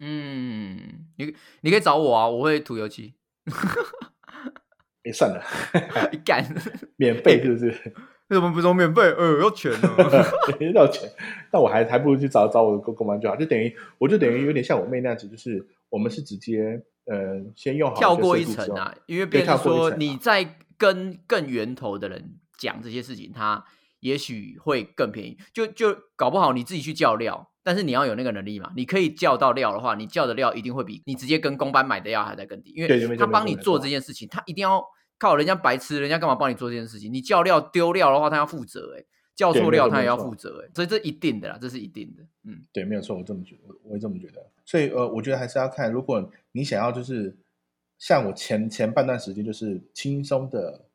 [0.00, 3.14] 嗯，你你可以找我啊，我会涂油漆。
[5.06, 5.40] 哎，算了，
[6.24, 6.44] 干，
[6.96, 7.66] 免费是不是？
[8.28, 9.02] 为什么不说免费？
[9.02, 9.88] 呃，要钱呢，
[10.74, 11.08] 要钱。
[11.52, 23.64] 那我还还不如去找找我的公公班就好，就等于我就等于有点像我妹那样子，就是我们是直接呃先用好跳过一层啊，因为别人说你在跟更源头的人讲这些事情，他
[24.00, 27.52] 也许会更便宜，就就搞不好你自己去叫料。
[27.62, 28.70] 但是你要有那个能力嘛？
[28.76, 34.80] 你可以叫到料的话，你叫的料一定会比你直接跟公班买的料还在更低，因为他帮你做这件事情，他一定要
[35.18, 37.12] 靠人家白痴，人家干嘛帮你做这件事情？
[37.12, 44.44] 你叫料丢料的话，他要负责，哎，叫错料他也要负责，哎，所以这一定的啦，这是一定的，嗯，对，没有错，我这么觉得，我也这么觉得。
[44.64, 47.36] 所以呃，我觉得还是要看，如果你想要就是
[47.98, 50.86] 像我前前半段时间就是轻松的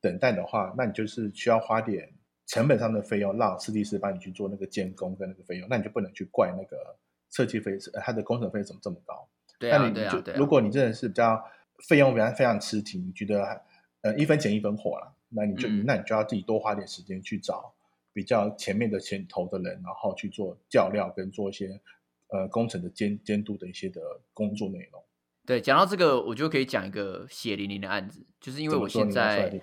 [0.00, 2.12] 等待的话，那你就是需要花点。
[2.50, 6.96] 成本上的费用让设计师帮你去做那个监工跟那个费用，那你就不能去怪那个
[7.30, 9.28] 设计费，呃，它的工程费怎么这么高？
[9.58, 11.44] 对啊，对啊，对如果你真的是比较
[11.86, 13.62] 费用比较非常吃紧，你觉得
[14.02, 17.72] 呃一分钱一分货了，那你就那你就要自己多花点时间去找
[18.12, 21.80] 比较前面的前头的人，然后去做教料跟做一些
[22.28, 24.00] 呃工程的监监督的一些的
[24.34, 25.02] 工作内容。
[25.46, 29.60] 对，讲到这个，我就可以讲一个血淋淋的案子，就是因为我现在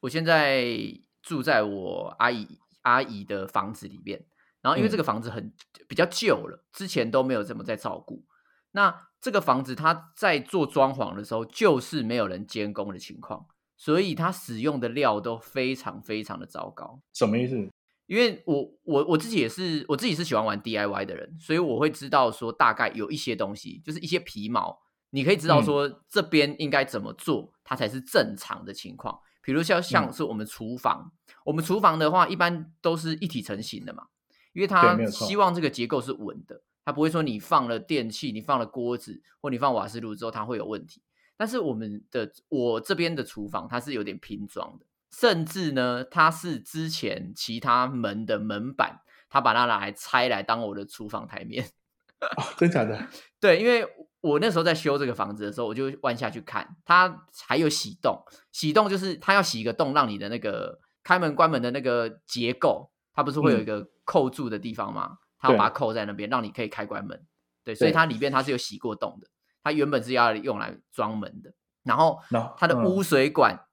[0.00, 0.68] 我现在。
[1.20, 2.46] 住在我阿姨
[2.82, 4.24] 阿姨的房子里面，
[4.62, 5.52] 然后因为这个房子很
[5.86, 8.24] 比较旧了，之前都没有怎么在照顾。
[8.70, 17.00] 那这个房子它在做装潢的时候，就是没有人监工的情况，所以它使用的料都非常非常的糟糕。
[17.12, 17.68] 什么意思？
[18.06, 24.78] 因为我我我自己也是我自己是喜欢玩 DIY 的人，所以我会知道说大概有一些东西，就是一些皮毛，
[25.10, 29.18] 你可以知道说这边应该怎么做，它才是正常的情况。
[29.42, 31.12] 比如像像是我们厨房，
[31.44, 34.06] 我们厨房的话，一般都是一体成型的嘛，
[34.54, 41.02] 因为它希望这个结构是稳的，它不会说你放了电器，你放了锅子或你放瓦斯炉之后它会有问题。
[41.36, 44.86] 但是我们的我这边的厨房它是有点拼装的。
[45.10, 51.68] 甚至呢，它是之前其他门的门板，它把它拿来拆来当我的厨房台面。
[52.56, 53.06] 真假的？
[53.38, 53.86] 对，因为
[54.22, 58.18] 我那时候在修这个房子的时候，我就弯下去看，它还有洗洞。
[58.50, 65.18] 洗洞就是它要洗一个洞，让你的那个开门关门的那个结构，它不是会有一个扣住的地方吗？
[65.38, 67.24] 它要把它扣在那边，让你可以开关门。
[67.64, 69.28] 对，所以它里边它是有洗过洞的。
[69.62, 72.20] 它原本是要用来装门的，然后
[72.56, 73.64] 它的污水管。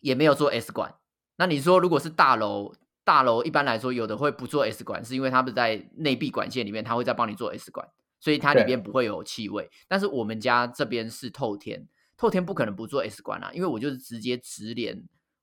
[0.00, 0.96] 也没有做 S 管，
[1.36, 9.70] 那你说如果是大楼，大楼一般来说有的会不做 S 管，是因为他们在内壁管线里面，他会再帮你做 S 管，所以它里边不会有气味。
[9.86, 15.00] 但是我们家这边是透天，透天不可能不做 S 管啊，因为我就是直接直连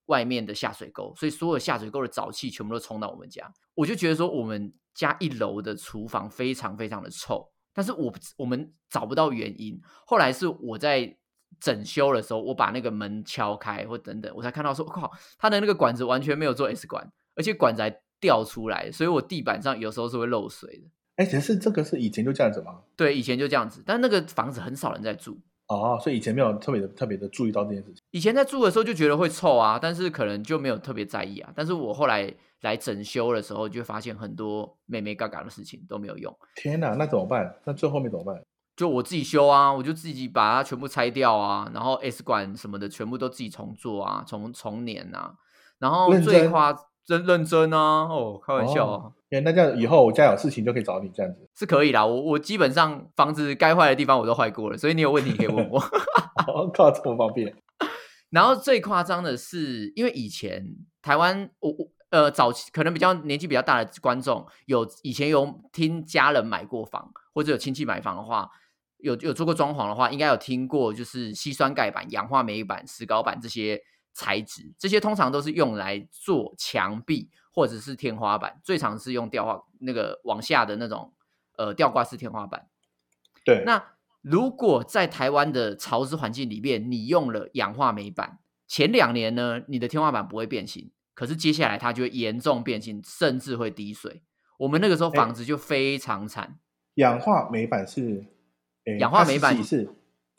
[0.07, 3.49] 外面的下水沟，所以所有下水沟的沼气全部都冲到我们家。
[3.75, 9.79] 我就觉得说我们家一楼的厨房非常非常的臭，但是我我们找不到原因。
[10.05, 11.15] 后来是我在。
[11.59, 20.87] 整修的时候，我把那个门敲开或等等，我才看到说，我靠，它的那个管子完全没有做 S 管，而且管子还掉出来，所以我地板上有时候是会漏水的。
[21.15, 22.83] 哎，可是这个是以前就这样子吗？
[22.95, 28.01] 对，以前就这样子，但那个房子很少人在住哦，所以以前没有特别的特别的注意到这件事情。
[28.11, 31.51] 以前在住的时候就觉得会臭啊，但是可能就没有特别在意啊。
[31.55, 36.35] 但是我后来来整修的时候，就发现很多妹妹嘎嘎的事情都没有用。
[36.55, 37.55] 天哪，那怎么办？
[37.63, 38.35] 那最后面怎么办？
[38.75, 45.35] 就我自己修啊，我就自己把它全部拆掉啊，然后 S 管什么的全部都自己重做啊，重重粘啊，
[45.77, 46.73] 然后最夸
[47.09, 55.81] 真认真啊，哦，开玩笑啊，哎，那这样以后我家有事情就可以找你这样子，是可以啦，我我基本上房子该坏的地方我都坏过了，所以你有问题可以问我。
[56.53, 57.51] 我 靠，这么方便。
[58.29, 60.63] 然后最夸张的是，因为以前
[61.01, 68.47] 台湾我我呃早期可能比较年纪比较大的观众有以前有听家人买过房，或者有亲戚买房的话。
[69.01, 73.81] 有有做过装潢的话，应该有听过，就是硒酸钙板、氧化镁板、石膏板这些
[74.13, 81.13] 材质，这些通常都是用来做墙壁或者是天花板，最常是用吊挂那个往下的那种
[81.57, 82.67] 呃吊挂式天花板。
[83.45, 83.83] 对，那
[84.21, 94.23] 如果在台湾的潮湿环境里面，你用了氧化镁板，前两年呢，你的天花板不会变形，可是接下来它就会严重变形，甚至会滴水。
[94.57, 96.59] 我们那个时候房子就非常惨。
[96.95, 98.25] 氧化镁板是。
[98.97, 99.87] 氧化镁板是，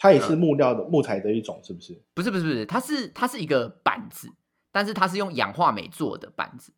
[0.01, 2.03] 它也是木料的木材的一种，是不是？
[2.15, 4.29] 不是不是不是，它是它是一个板子，
[4.73, 6.73] 但是它是用氧化镁做的板子，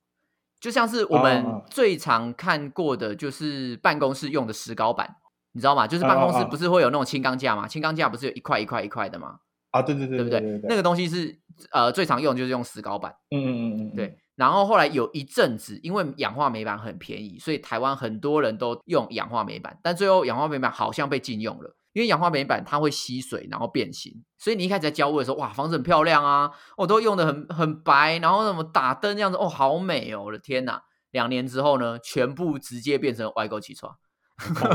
[0.61, 5.17] 就像是我们最常看过的就是办公室用的石膏板，
[5.53, 5.87] 你知道吗？
[5.87, 7.69] 就是办公室不是会有那种轻钢架吗？
[7.69, 9.39] 轻钢架不是有一块一块一块的吗？
[9.71, 10.61] 啊，对对对，对不对？
[10.65, 11.39] 那个东西是
[11.71, 14.19] 呃最常用就是用石膏板，嗯嗯嗯嗯，对。
[14.35, 21.77] 然后后来有一阵子，因为氧化镁板很便宜，所以台湾很多人都用氧化镁板，但最后氧化镁板好像被禁用了。
[21.93, 30.83] 因为氧化镁板它会吸水，然后变形，所以你一开始在交屋的时候，哇，房子很漂亮啊，我都用的很很白，然后什么打灯这样子，哦，好美哦，我的天哪！
[31.11, 33.95] 两年之后呢，全部直接变成歪沟起床，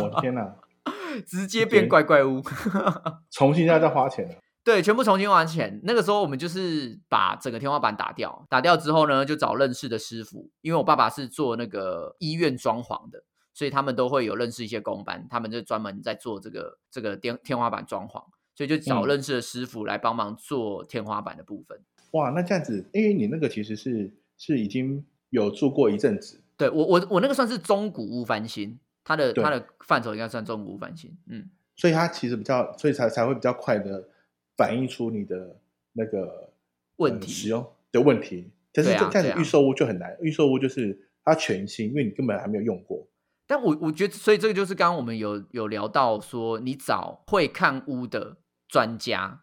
[0.01, 0.55] 我的天哪，
[1.25, 2.43] 直接变怪怪屋，
[3.31, 4.35] 重新再再花钱了。
[4.63, 5.79] 对，全部重新花钱。
[5.83, 13.23] 那个时候我们就是把整个天花板打掉，打掉之后呢，就找认识的师傅，因为我爸爸是做那个医院装潢的。
[13.57, 21.81] 所以他们都会有认识一些工班，他们就专门在做这个这个天天花板装潢，所以就找认识的师傅来帮忙做天花板的部分。
[22.11, 26.39] 哇，那这样子，因为你那个其实是是已经有住过一阵子。
[26.55, 31.17] 对我我我那个算是中古屋翻新，它的它的范畴应该算中古屋翻新。
[31.25, 34.07] 嗯，所以它其实比较，所以才才会比较快的
[34.55, 35.59] 反映出你的
[35.93, 36.51] 那个
[36.97, 38.51] 问题使用的问题。
[38.71, 43.07] 但是这样子预售屋就很难，预售屋就是它全新，因为你根本还没有用过。
[43.47, 49.41] 但我我觉得，所以这个就是刚刚我们有有聊到说，你找会看屋的专家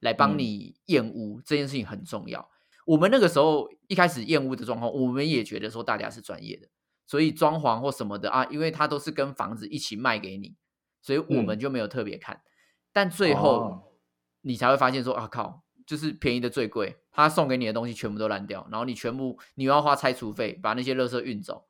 [0.00, 2.50] 来帮你验屋这件事情很重要。
[2.84, 6.68] 我们那个时候一开始验屋的状况，我们也觉得说大家是专业的，
[7.06, 10.56] 所以装潢或什么的啊，因为它都是跟房子一起卖给你，
[11.00, 12.42] 所以我们就没有特别看。
[12.92, 13.94] 但最后
[14.42, 21.64] 你才会发现说啊靠，就是便宜的最贵，他送给你的东西全部都烂掉，然后你全部你又要花拆除费把那些垃圾运走。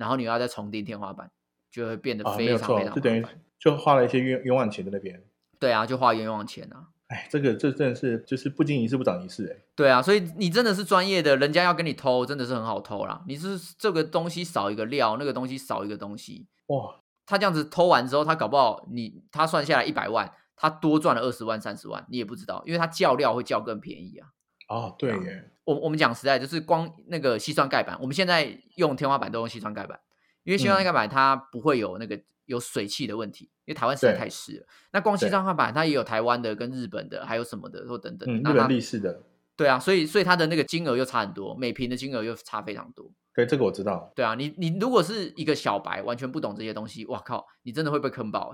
[0.00, 1.30] 然后你要再重钉天花板，
[1.70, 3.24] 就会变得非常非常就等于
[3.58, 5.22] 就花了一些冤冤枉钱在那边。
[5.58, 6.88] 对啊，就花冤枉钱啊。
[7.08, 9.62] 哎，这个这真的是就是不经一事不长一事哎。
[9.76, 13.22] 对啊，所以你真的是专业的，人家要跟你偷，真的是很好偷啦。
[13.28, 24.28] 你是这个东西少一个料，那个东西少一个东西，哇，他这样子偷完之后，他搞不好你他算下来一百万，他多赚了二十万三十万，你也不知道，因为他叫料会叫更便宜啊。
[24.70, 25.50] 哦，对耶。
[25.64, 30.00] 我我们讲实在，就是光那个细砖盖板，我们现在用天花板都用细砖盖板，
[30.44, 32.18] 因为细砖盖板它不会有那个。
[32.46, 34.66] 有水汽的问题，因为台湾实在太湿了。
[34.90, 38.28] 那光西装画板它也有台湾的、跟日本的，还有什么的，或等等。
[38.28, 39.22] 日本立式的。
[39.54, 43.08] 对啊，所以所以它的那个金额又差很多，每平的金额又差非常多。
[43.32, 44.10] 对，这个我知道。
[44.16, 48.52] 对啊，你你如果是一个小白，完全不懂这些东西，哇靠，你真的会被坑爆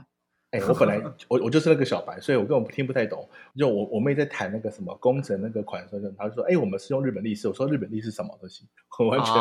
[0.69, 3.29] 我本来 我我就是那个小白，所以我根本听不太懂。
[3.57, 8.64] 就我我妹在谈那个什么工程那个款时候，她就说：“哎，我们是用日本历史。”我说：“日本历史什么东西？”
[8.99, 9.35] 我完全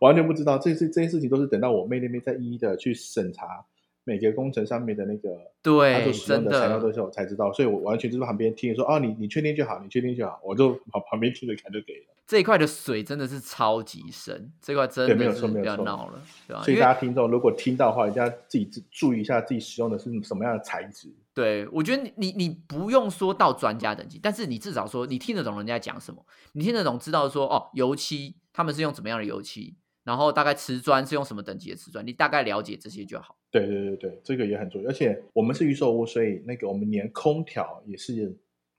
[0.00, 0.58] 完全不知道。
[0.58, 3.64] 这些这些事情都是等到我妹那边再一一的去审查。
[4.04, 12.14] 每个工程上面的那个对，所使用的材料都是我才知道，所以我完全就是旁边听说哦，你你确定就好，你确定就好，我就旁旁边听着看就可以了。
[12.28, 16.62] 这一块的水真的是超级深，这块真的没有错，不要闹了，对吧？
[16.62, 21.10] 所以大家听众如果听到的话，一定要自己注意一下自己使用的是什么样的材质。
[21.32, 29.76] 对，我觉得你你你不用说到专家等级，但是你至少说你听得懂人家讲什么，你听得懂知道说哦，油漆他们是用怎么样的油漆。
[30.04, 32.06] 然后大概瓷砖是用什么等级的瓷砖？
[32.06, 33.36] 你大概了解这些就好。
[33.50, 34.88] 对对对对，这个也很重要。
[34.88, 38.34] 而且我们是预售屋，所以那个我们连空调也是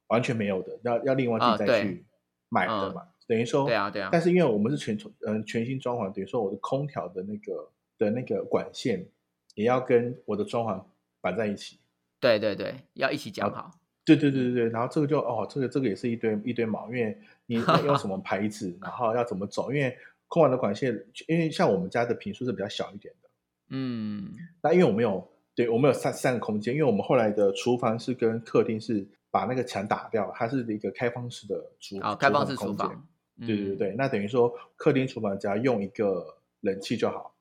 [0.08, 2.04] 完全没有的，要要另外自己再去
[2.50, 3.04] 买的嘛。
[3.30, 4.10] 等于说，对啊对啊。
[4.12, 9.06] 但是因为我们是全嗯全新装潢，等于说我的空调的那个的那个管线
[9.54, 10.84] 也要跟我的装潢
[11.22, 11.78] 绑在一起。
[12.20, 13.72] 对对对，要一起讲好。
[14.04, 17.16] 对对对对对，然后这个就哦，这个这个也是一堆一堆毛，因为
[17.46, 19.96] 你 用什么牌子，然后要怎么走，因为。
[20.32, 20.94] 空完的管线，
[21.26, 23.30] 因为像我们家的平数是比较小一点的，
[23.70, 33.04] 嗯，那因为我们有，对我们有三三个空间，因为我们后来的厨房是跟客厅是把那个墙打掉，它是一个开放式的厨啊，开放式厨房，
[33.46, 36.26] 对对对那等于说客厅厨房只要用一个
[36.62, 37.36] 冷气就好，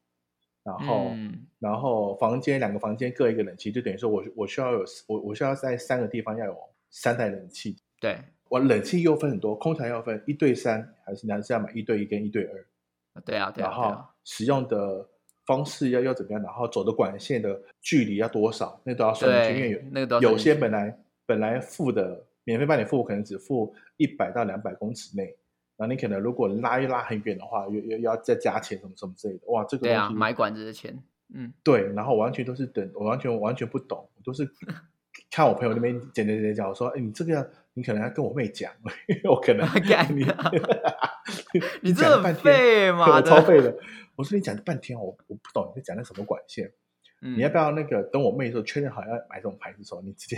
[0.63, 1.11] 然后
[1.59, 6.57] 然后房间两个房间各一个冷气，就等于说我我需要有我我需要在三个地方要有
[6.91, 12.67] 三台冷气，对我冷气又分很多，空调要分一对三，还是你还是要买一对一跟一对二。
[13.25, 15.05] 对啊，然后使用的
[15.45, 16.41] 方式要要怎么样？
[16.41, 18.81] 然后走的管线的距离要多少？
[18.85, 19.61] 那都要算进去。
[19.61, 25.37] 因为有那个有些本来本来付的免费帮你付，可能只付一百到两百公尺内，
[25.79, 29.47] 然后你可能如果拉一拉很远的话，又又要再加钱什么什么之类的。
[29.47, 31.91] 哇，这个对啊，买管子的钱，嗯，对。
[31.95, 34.47] 然后完全都是等，我完全完全不懂，都是
[35.31, 38.73] 看我朋友那边讲讲讲讲，我说，哎，你这个你可能要跟我妹讲，
[39.31, 39.67] 我可能
[40.15, 40.27] 你。
[41.83, 43.17] 你这很废嘛？
[43.17, 43.77] 我超废的。
[44.17, 46.73] 我说你讲半天，我我不懂你在讲那什么管线。
[47.21, 50.37] 你要不要那个等我妹的时候确认好要买这种牌子的时候，你直接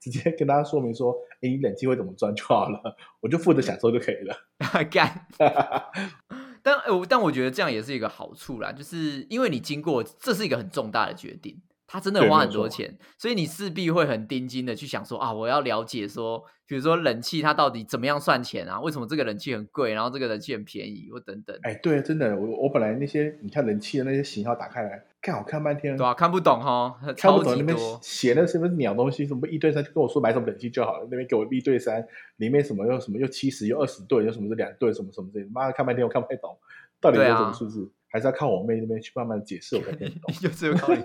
[0.00, 4.36] 直接跟大家说明说，哎，你冷气会怎么装就好了，我就负责享受就可以了。
[4.90, 5.26] 干。
[6.62, 11.60] 但我但我觉得这样也是一个好处啦，就是因为你经过，这是一个很重大的决定。
[11.90, 18.78] 他真的花很多钱，所以你势必会很盯紧的去想说啊，我要了解说，比如说冷气它到底怎么样算钱啊？
[18.78, 21.58] 为什么这个冷气很贵，然后这个冷气很便宜，或等等。
[21.62, 31.08] 哎，对，真的，我我本来那些你看冷气的那些型号打开来看，我看半天，对啊，看不懂哈，看不懂那边写的什么鸟东西，什么一对三，就跟我说买什么冷气就好了。
[31.10, 36.56] 那边给我一对三，里面什么又什么又七十又二十对，又什么是两对，什么什么这，妈的看半天我看不太懂，
[37.00, 37.90] 到底有什么数字？
[38.10, 40.34] 还是要靠我妹那边去慢慢解释，我才听懂。
[40.40, 41.02] 就是靠你。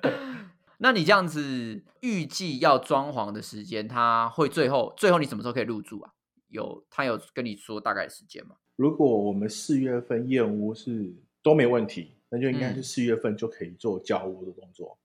[0.78, 6.12] 那你这样子预计要装潢的时间，他会最后最后你什么时候可以入住啊？
[6.48, 8.56] 有他有跟你说大概时间吗？
[8.76, 14.98] 如果我们四月份验屋是都没问题，那就应该是四月份就可以做交屋的动作。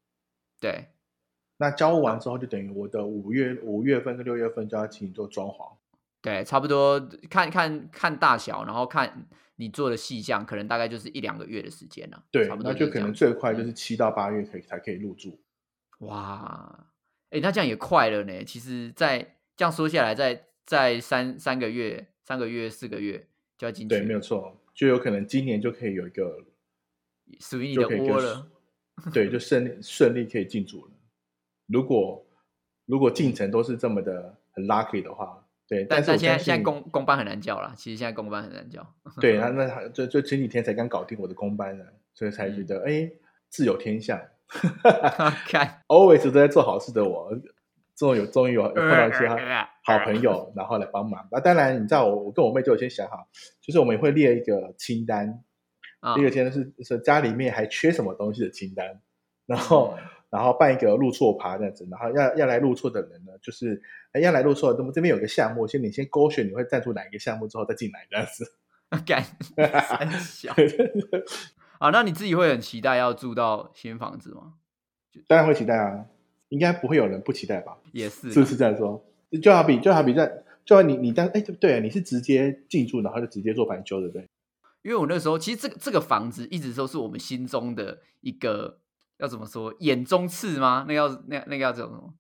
[0.59, 0.87] 对，
[1.57, 5.75] 那交屋完之后，就等于我的五月五月份跟六月份就要请你做装潢。
[6.21, 9.27] 对，差不多看看看大小，然后看
[9.57, 12.23] 你做的细项，可能大概就是一两个月的时间了。
[12.31, 15.39] 对，那就可能最快就是七到八月可以才可以入住。
[15.99, 16.87] 哇，
[17.29, 18.43] 哎，那这样也快了呢。
[18.43, 23.27] 其实，在这样说下来，在在三三个月、三个月、四个月
[23.57, 23.95] 就要进去。
[23.95, 26.43] 对，没有错，就有可能今年就可以有一个
[27.39, 28.47] 属于你的窝了。
[29.13, 30.91] 对，就顺利顺利可以进组了。
[31.67, 32.25] 如果
[32.85, 35.83] 如果进程都是这么的很 lucky 的话，对。
[35.85, 38.85] 但是现在现在公公班很难叫了，其实现在公班很难叫。
[39.19, 43.11] 对，那那就就前几天才刚搞定我的公班呢，所以才觉得哎，
[43.49, 44.19] 自有天相。
[45.49, 47.31] 看，always 都在做好事的我，
[47.95, 49.27] 终于有终于有碰到一些
[49.83, 51.27] 好朋友，然后来帮忙。
[51.31, 53.27] 那当然，你知道我我跟我妹就有先想好，
[53.59, 55.43] 就是我们也会列一个清单，
[56.13, 59.01] 第一个清单是是家里面还缺什么东西的清单。
[59.45, 59.95] 然后
[60.31, 63.79] 然后办一个入错爬这样子，然后要要来入错的人呢，就是
[64.19, 68.43] 要来入错，那么这边有个项目，先你先勾选你会赞助哪一个项目之后再进来这样子。
[69.05, 69.23] 干
[69.81, 70.51] 三小
[71.77, 71.89] 啊？
[71.91, 74.53] 那你自己会很期待要住到新房子吗？
[75.27, 76.05] 当然会期待啊，
[76.49, 77.77] 应该不会有人不期待吧？
[77.91, 79.05] 也是，是不是这样说？
[79.41, 84.27] 就好比就好比在，就好你你当哎对对，你是直接进驻，然后就直接做翻修，对不对？
[84.85, 88.79] 因为我那时候其实这个这个房子一直都是我们心中的一个
[89.17, 90.85] 要怎么说眼中刺吗？
[90.87, 92.13] 那要那那个要叫什么？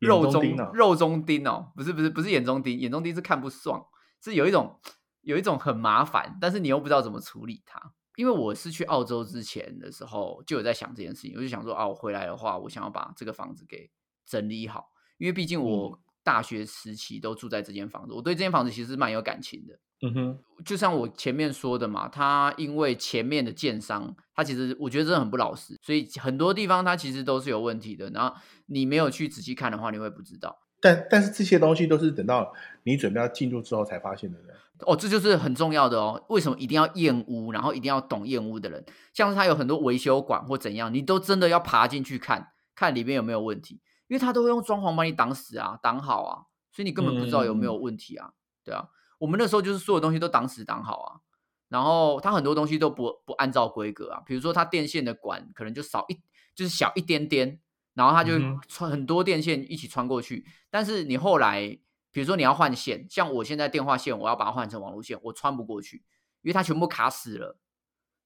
[0.00, 0.42] 肉中
[0.74, 3.82] 肉中钉哦，不是不是不是眼中钉，眼中钉是看不爽，
[4.22, 4.78] 是有一种
[5.22, 7.94] 有一种很麻烦，但是你又不知道怎么处理它。
[8.16, 13.90] 因为我是去澳洲之前的时候就有在想这件事情，我就想说啊，我回来的话，我想要把这个房子给
[14.26, 19.78] 整理好，因为毕竟我大学时期都住在这间房子，我对这间房子其实蛮有感情的。
[20.02, 28.08] 嗯哼，就像我前面说的嘛，他因为前面的建商，他其实我觉得真的很不老实，所以很多地方他其实都是有问题的。
[28.10, 28.34] 然后
[28.66, 30.58] 你没有去仔细看的话，你会不知道。
[30.80, 32.50] 但但是这些东西都是等到
[32.84, 34.38] 你准备要进入之后才发现的。
[34.86, 36.24] 哦，这就是很重要的哦。
[36.30, 38.82] 为什么一定要验屋，然后一定要懂验屋的人？
[39.12, 43.78] 像是他有很多维修管或怎样，你都真的要爬进去看看里面有没有问题，
[44.10, 48.32] 因为他都会用装潢把你挡死啊，挡好啊，所以你根本不知道有没有问题啊，
[48.64, 48.88] 对啊。
[49.18, 51.20] 我们那时候就是所有东西都挡死挡好啊，
[51.68, 56.20] 然后它很多东西都不不按照规格啊，比如说它电线的管可能就少一，
[56.56, 57.60] 就是小一点点，
[57.94, 58.32] 然后它就
[58.66, 60.44] 穿很多电线一起穿过去。
[60.70, 61.78] 但是你后来，
[62.10, 65.98] 比如说你要换线，像我现在电话线，我要把它换成网络线，我穿不过去，
[66.42, 67.56] 因为它全部卡死了，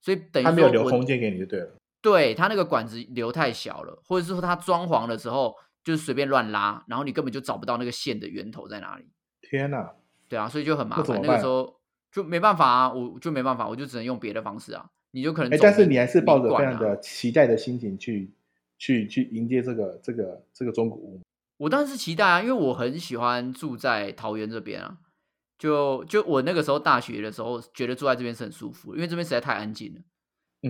[0.01, 1.77] 所以等于它没有留空间给你就对了。
[2.01, 9.05] 对，它那个管子留太小了，或者是说它装潢的时候就是随便乱拉，然后你根本就找不到那个线的源头在哪里。
[9.43, 9.93] 天哪！
[10.29, 11.21] 对啊，所以就很麻烦。
[11.23, 11.79] 那个时候
[12.11, 14.91] 就没办法啊，我就没办法，我就只能用别的方式啊。
[15.11, 18.33] 你就可能，但是你还是抱着非常的期待的心情去
[18.79, 21.21] 去去迎接这个这个这个中古屋。
[21.59, 24.99] 我当然是期待啊，因为我很喜欢住在桃园这边啊。
[25.57, 30.01] 就就我那个时候大学的时候，觉得住在这边是很舒服，因为这边实在太安静了。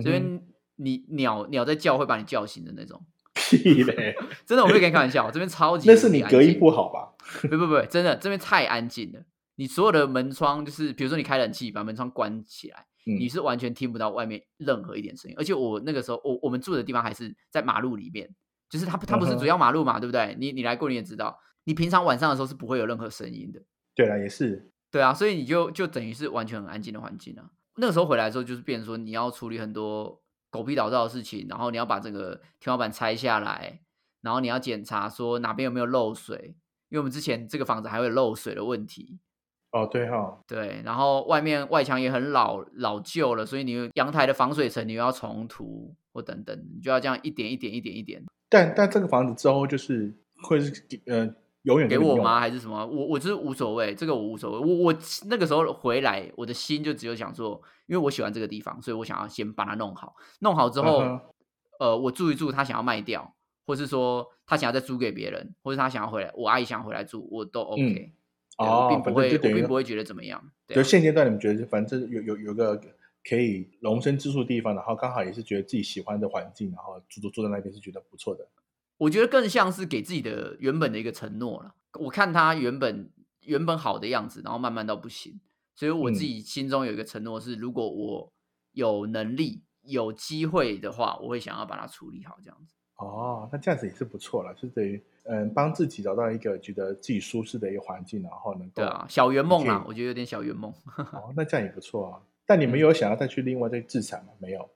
[0.01, 0.41] 这边
[0.75, 3.03] 你鸟鸟在叫会把你叫醒的那种。
[3.49, 4.15] 屁嘞！
[4.45, 5.87] 真的，我没有跟你开玩笑，这边超级。
[5.91, 7.13] 那是你隔音不好吧？
[7.49, 9.19] 不不不，真的这边太安静了。
[9.55, 15.35] 你所有的门窗，就是比如说你开冷气，把门窗关起来，你是完全听不到外面任何一点声音。
[15.37, 18.29] 而且我那个时候，我我们住的地方还是在马路里面，
[18.69, 20.35] 就是它它不是主要马路嘛，对不对？
[20.39, 23.61] 你你来过你也知道，你平常晚上的时候是不会有任何声音的。
[23.95, 24.71] 对啊，也是。
[24.91, 27.49] 对啊，所以你就就等于是完全很安静的环境啊。
[27.77, 30.21] 那个时候回来之后，就是变成说你要处理很多
[30.55, 33.81] 狗屁倒灶的事情，然后你要把这个天花板拆下来，
[34.21, 36.55] 然后你要检查说哪边有没有漏水，
[36.89, 39.19] 因为我们之前这个房子还会漏水的问题。
[39.71, 48.23] 哦，对哈，对，然后外面外墙也很老老旧了，所以你阳台的防水层你又要重涂或等等，你就要这样一点一点一点一点。
[48.47, 50.71] 但但这个房子之后就是会是
[51.07, 51.29] 呃
[51.65, 52.39] 永远给我吗？
[52.39, 52.85] 还是什么？
[52.85, 54.59] 我我就是无所谓，这个我无所谓。
[54.59, 54.95] 我我
[55.27, 60.15] 那个时候回来，我的心就只有想说，因为我喜欢这个地方，所以我想要先把它弄好。
[60.39, 61.03] 弄好之后，
[61.79, 63.35] 呃，我住一住，他想要卖掉，
[63.65, 68.13] 或是说他想要再租给别人，或者他想要回来，我阿姨想要回来住，我都 OK。
[68.57, 70.41] 哦，并不会，并不会觉得怎么样。
[70.69, 72.79] 就现阶段，你们觉得反正有有有个
[73.27, 78.47] 可以容身之处的地方，然后刚好也是觉得自己喜欢的环境，然后住住住在那边是觉得不错的。
[78.97, 81.75] 我觉得更像是给自己的原本的一个承诺了。
[81.99, 83.09] 我看他原本
[83.41, 85.39] 原本好的样子，然后慢慢到不行，
[85.75, 88.31] 所以我自己心中有一个承诺是：如果我
[88.71, 92.73] 有能力、有机会的话，我会想要把它处理好，这样子。
[92.97, 100.71] 哦，那这样子也是不错了，是等于嗯，帮自己找到一个觉得自己舒适的一个环境，然后能够对啊，小圆梦啊，我觉得有点小圆梦。
[101.11, 102.21] 哦，那这样也不错啊。
[102.45, 104.31] 但你们有想要再去另外再自产吗？
[104.39, 104.69] 没有。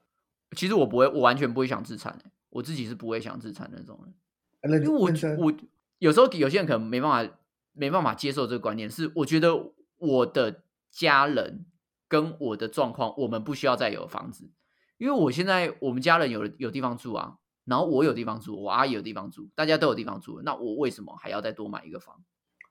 [0.58, 2.26] 其实我不会，我完全不会想自产的。
[2.50, 4.00] 我自己是不会想自产那种
[4.62, 5.10] 人，因为我
[5.46, 5.54] 我
[6.00, 7.34] 有时候有些人可能没办法
[7.74, 11.66] 没办法接受这个观念，是我觉得我的家人
[12.08, 14.50] 跟我的状况，我们不需要再有房子，
[14.98, 17.38] 因为我现在我们家人有有地方住啊。
[17.66, 22.20] 然后我有地方住，我阿姨有地方住，大家都有地方住，那我为什么还要再多买一个房？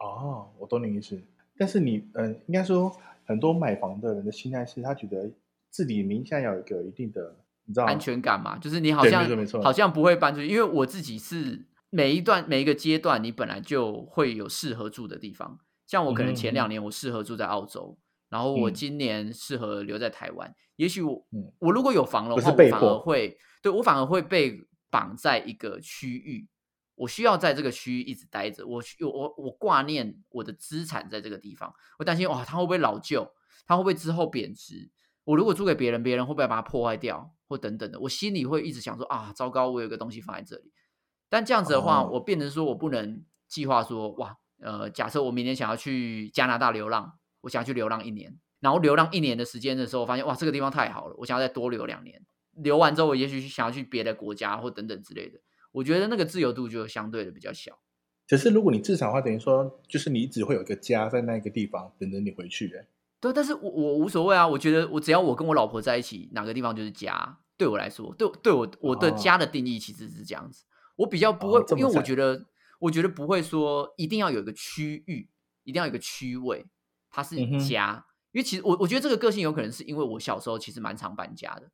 [0.01, 1.23] 哦，我懂你意思。
[1.57, 2.91] 但是你，嗯，应该说
[3.25, 5.31] 很多买房的人的心态是他觉得
[5.71, 7.37] 自己名下要有一个一定的，
[7.69, 8.59] 你知道安全感嘛？
[8.59, 9.25] 就是你好像
[9.63, 15.61] 好像不会搬出去，因为我自己是每一段每一个阶段，你本来就会有适合住的地方。
[15.87, 17.97] 像我可能前两年我适合住在澳洲，
[18.29, 20.53] 然后我今年适合留在台湾。
[20.75, 21.25] 也许我
[21.61, 24.67] 我如果有房的话，我反而会对我反而会被。
[24.91, 26.49] 绑在一个区域，
[26.95, 28.67] 我需要在这个区域一直待着。
[28.67, 33.31] 我我我挂念我的资产在这个地方，我担心哇，它会不会老旧？
[33.67, 34.89] 它会不会之后贬值？
[35.29, 38.01] 我如果租给别人，别人会不会把它破坏掉，或等等的？
[38.01, 40.73] 我心里会一直想说啊，糟糕，我有个东西放在这里。
[41.29, 52.25] 但这样子的话，我变成说我不能计划说哇，呃，假设我明年想要去加拿大流浪，我想要去流浪一年，然后流浪一年的时间的时候，发现哇，这个地方太好了，我想要再多留两年。
[52.55, 55.39] 留完之后，我也许想要去别的国家或等等之类的。
[55.73, 57.79] 我觉得那个自由度就相对的比较小。
[58.27, 62.75] 可是如果你至少的话，等于说就是你只会有一个家在那个地方等着你回去。
[62.75, 62.87] 哎，
[63.21, 64.47] 对，但是我我无所谓啊。
[64.47, 67.39] 我觉得我只要我跟我老婆在一起，哪个地方就是家。
[67.57, 70.65] 对我来说，对对我我的家的定义其实是这样子。
[70.95, 72.47] 我比较不会，因为我觉得
[72.79, 75.29] 我觉得不会说一定要有一个区域，
[75.65, 76.67] 一定要有一个区位，
[77.11, 78.07] 它是家。
[78.31, 81.71] 因为其实我我觉得这个个性有可能是因为我小时候其实蛮常搬家的。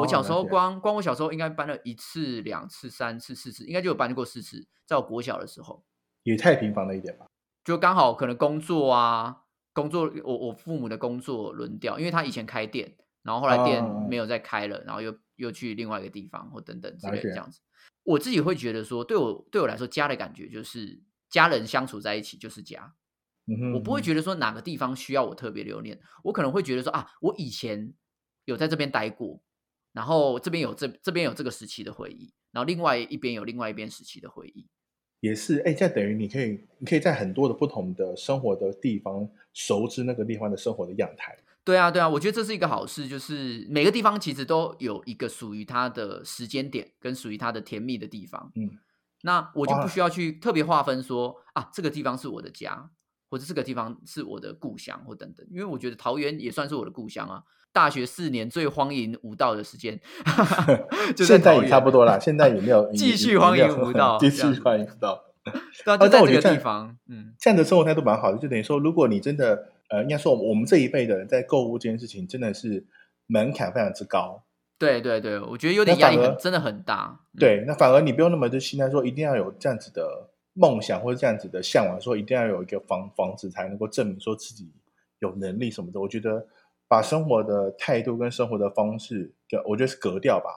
[0.00, 4.66] 我小时候光光我小时候应该搬了一次、两次、三次、四次，应该就有搬过四次。
[4.84, 5.84] 在我国小的时候，
[6.24, 7.26] 也太频繁了一点吧？
[7.64, 9.42] 就刚好可能工作啊，
[9.78, 17.60] 工作我我父母的工作轮调，因为他以前开店，然后后来店没有再开了，然后又又去另外一个地方或等等之类的这样子。
[18.02, 21.00] 我自己会觉得说，对我对我来说，家的感觉就是
[21.30, 22.94] 家人相处在一起就是家。
[23.72, 27.94] 我不会觉得说哪个地方需要我特别留恋，我可能会觉得说啊，我以前
[28.44, 29.40] 有在这边待过。
[29.94, 34.68] 然后这边有这这边有这个时期的回忆，然后另外一边有另外一边时期的回忆，
[35.20, 41.36] 也是哎，这等于你可以你可以在很多的不同的生活的地方熟知那个地方的生活的样态。
[41.64, 48.50] 对啊，对啊，我觉得这是一个好事，就是每个地方其实都有一个属于它的时间点跟属于它的甜蜜的地方。
[48.54, 48.70] 嗯，
[49.22, 52.90] 那我就不需要去特别划分说啊，这个地方是我的家，
[53.28, 57.42] 或者这个地方是我的故乡或等等，因为我觉得桃园也算是我的故乡啊。
[57.72, 60.00] 大学四年最荒淫无道的时间，
[61.16, 62.18] 现在也差不多啦。
[62.18, 65.24] 现在也没有 继 续荒淫无道，继续荒淫无道。
[65.84, 68.38] 对啊，就在这个地方，嗯，这样的生活态度蛮好的。
[68.38, 72.84] 就等于说，如果你真的，呃，应该说我们这一辈的人在购物这件事情，真的是
[73.26, 74.42] 门槛非常之高。
[74.78, 77.20] 对对对，我觉得有点压力，真的很大。
[77.38, 84.70] 对，那反而你不用那么的心态，说一定要有这样子的梦想或者这样子的向往，说一定要有一个房房子才能够证明说自己
[85.20, 86.00] 有能力什么的。
[86.00, 86.46] 我觉得。
[86.88, 89.34] 把生活的态度跟生活的方式，
[89.66, 90.50] 我觉得是格调吧，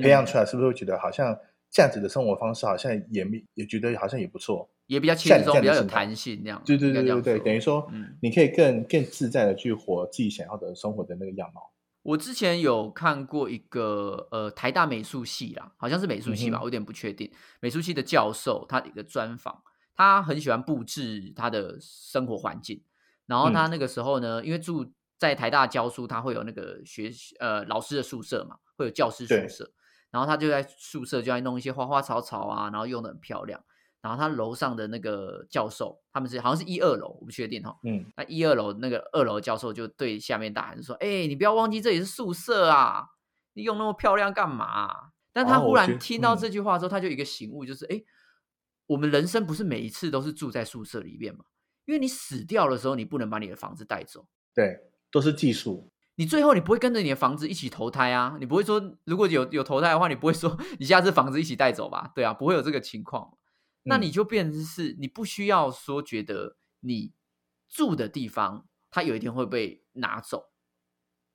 [0.00, 1.36] 培养出来，是不是会觉得好像
[1.70, 6.62] 这样子的生活方式，好像也没也觉得好像也不错，也比较轻松，比较有弹性，那样。
[6.64, 7.90] 对对对对对，等于说，
[8.22, 11.72] 你可以更更自在的去活自己想要的生活的那个样貌。
[12.02, 17.28] 我之前有看过一个呃台大美术系啦，好像是美术系吧，我有点不确定。
[17.60, 19.60] 美术系的教授他的一个专访，
[19.96, 22.80] 他很喜欢布置他的生活环境，
[23.26, 24.92] 然后他那个时候呢，因为住。
[25.18, 27.10] 在台大教书，他会有那个学
[27.40, 29.72] 呃老师的宿舍嘛，会有教师宿舍，
[30.10, 33.64] 然后他就在宿舍就在弄一些花花草草啊，然后用的很漂亮。
[34.02, 37.76] 然后他楼上的那个教授，他们是好像是一二楼，我不确定哈。
[37.82, 43.04] 嗯，那一二楼那个二楼教授就对下面大喊说：“哎，你不要忘记这里是宿舍啊，
[43.54, 48.00] 你用那么漂亮干嘛？”但他忽然听到这句话之后，他就一个醒悟，就是哎，
[48.86, 51.44] 我们人生不是每一次都是住在宿舍里面嘛？
[51.86, 54.28] 因为你死掉的时候，你不能把你的房子带走。
[54.54, 54.78] 对。
[55.16, 58.36] 都是技术，你最后你不会跟着你的房子一起投胎啊？
[58.38, 62.12] 你不会说如果有有投胎的话，你不会说 你下次房子一起带走吧？
[62.14, 63.38] 对啊，不会有这个情况。
[63.84, 67.14] 那你就变成是你不需要说觉得你
[67.66, 70.50] 住的地方它有一天会被拿走，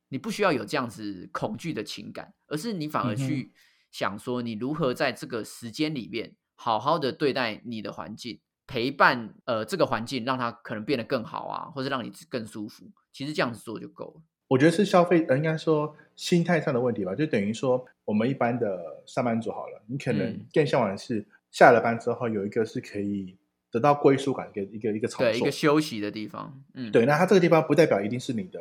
[0.09, 3.51] 你不需要有这样子恐惧的情感，而是你反而去
[3.89, 8.39] 想说你如何在这个时间里面好好的对待你的环境。
[8.67, 12.89] 陪伴呃这个环境，让它可能变得更好啊，或者让你更舒服。
[13.11, 14.21] 其实这样子做就够了。
[14.47, 17.15] 我觉得是消费，呃应该说心态上的问题吧。
[17.15, 23.37] 就等于说，我们一般的上班族好了，你可能更向往的是下了班之后有一个是可以
[23.71, 26.61] 得到归属感的一个一个场所，对，一个休息的地方。
[26.73, 27.05] 嗯，对。
[27.05, 28.59] 那它这个地方不代表一定是你的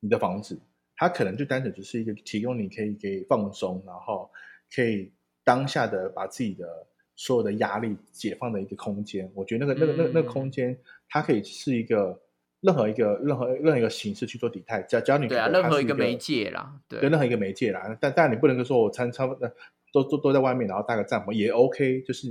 [0.00, 0.60] 你的房子，
[0.96, 4.30] 它可能就单纯只是一个提供你可以可以放松，然后
[4.74, 5.12] 可以
[5.44, 6.86] 当下的把自己的。
[7.14, 10.76] 所有的压力解放的一个空间，我觉得那个那个那个那个空间，
[11.10, 12.18] 它可以是一个
[12.62, 17.96] 任何一个任何任何一个形式去做底态，教教你对啊，任何一个媒介啦，对，任何一个媒介啦。
[18.00, 19.52] 但但你不能说我参差不多
[19.92, 22.28] 都都都在外面，然后搭个帐篷也 OK，就是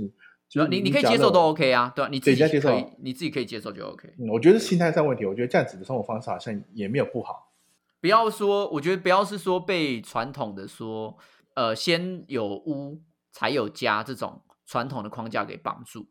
[0.68, 2.08] 你你可以接受都 OK 啊，对吧？
[2.10, 4.12] 你自己接受，你自己可以接受就 OK。
[4.30, 7.52] 我觉得心态上问题，我觉得这样子的生活方式好像也没有不好。
[8.00, 11.16] 不要说，我觉得不要是说被传统的说，
[11.54, 14.42] 呃，先有屋才有家这种。
[14.64, 16.06] 传统的框架给绑住，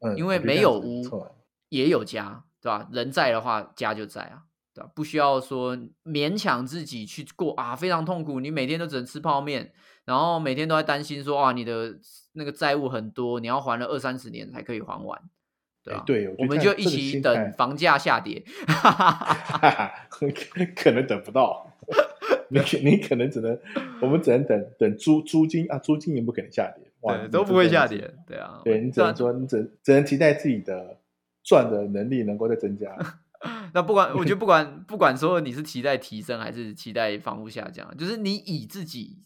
[0.00, 1.04] 嗯，因为没有屋
[1.68, 2.86] 也有家，对吧？
[2.92, 4.42] 人在的话，家就在啊，
[4.74, 4.90] 对吧？
[4.94, 8.40] 不需要说勉强自己去过啊，非常痛苦。
[8.40, 9.72] 你每天都只能吃泡面，
[10.04, 11.96] 然后每天都在担心说啊，你的
[12.32, 15.20] 那个债务很多，你要还了二三十年才可以还完，
[15.82, 16.02] 对吧？
[16.06, 18.42] 对，我们就一起等房价下跌，
[20.76, 21.66] 可能等不到，
[22.50, 23.58] 你你可能只能，
[24.02, 26.84] 我们只能等等租租金啊，租金也不可能下跌。
[27.02, 30.98] 对，都不会下跌，对啊，对你只能说，你只只能期待自己的
[31.50, 32.96] 赚的能力能够再增加。
[33.74, 39.18] 那不管，我觉得不管 不管说你是期待提升还是期待房屋下降，就是你以自己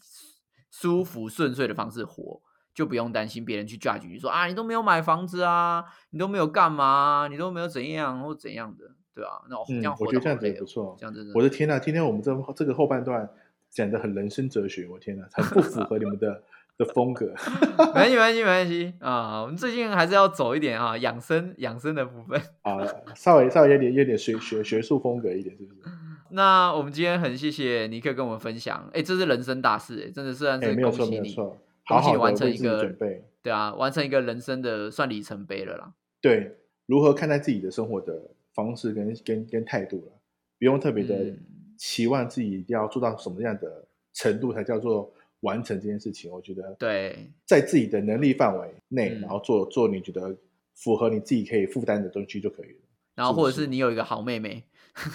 [0.70, 2.40] 舒服顺遂的方式活，
[2.74, 10.96] 就不用担心别人去 judge 你说啊，你都没有买房子啊，你都没有干嘛，你都没有怎样或怎样的，对啊，那这样我觉得这样子也不错。
[10.98, 13.28] 这样子，我的天呐，今天我们这这个后半段
[13.68, 16.42] 讲的很人生哲学，我天呐，很不符合你们的。
[16.76, 17.32] 的风格，
[17.94, 19.42] 没关系，没关系，没关系啊！
[19.42, 22.78] 我们最近还是要走一点啊，养生养生的部分 啊，
[23.14, 25.80] 稍微稍微有点有点学学学术风格一点，是不是？
[26.30, 31.36] 那我们今天很谢谢尼克跟我们分享，哎，这是人生大事，哎，真的算是恭喜你，
[31.84, 35.92] 好好完成一个准备，对啊，完成一个人生的算里程碑了啦。
[36.20, 36.56] 对，
[36.86, 38.20] 如何看待自己的生活的
[38.52, 40.12] 方式跟跟跟态度了，
[40.58, 41.36] 不用特别的
[41.78, 45.13] 期望自己一定要做到什么样的程度才叫做。
[45.44, 50.36] 完成这件事情，我觉得对，在自己的能力范围内，然后做做你觉得
[50.74, 52.78] 符合你自己可以负担的东西就可以了。
[53.14, 54.64] 然后或者是你有一个好妹妹，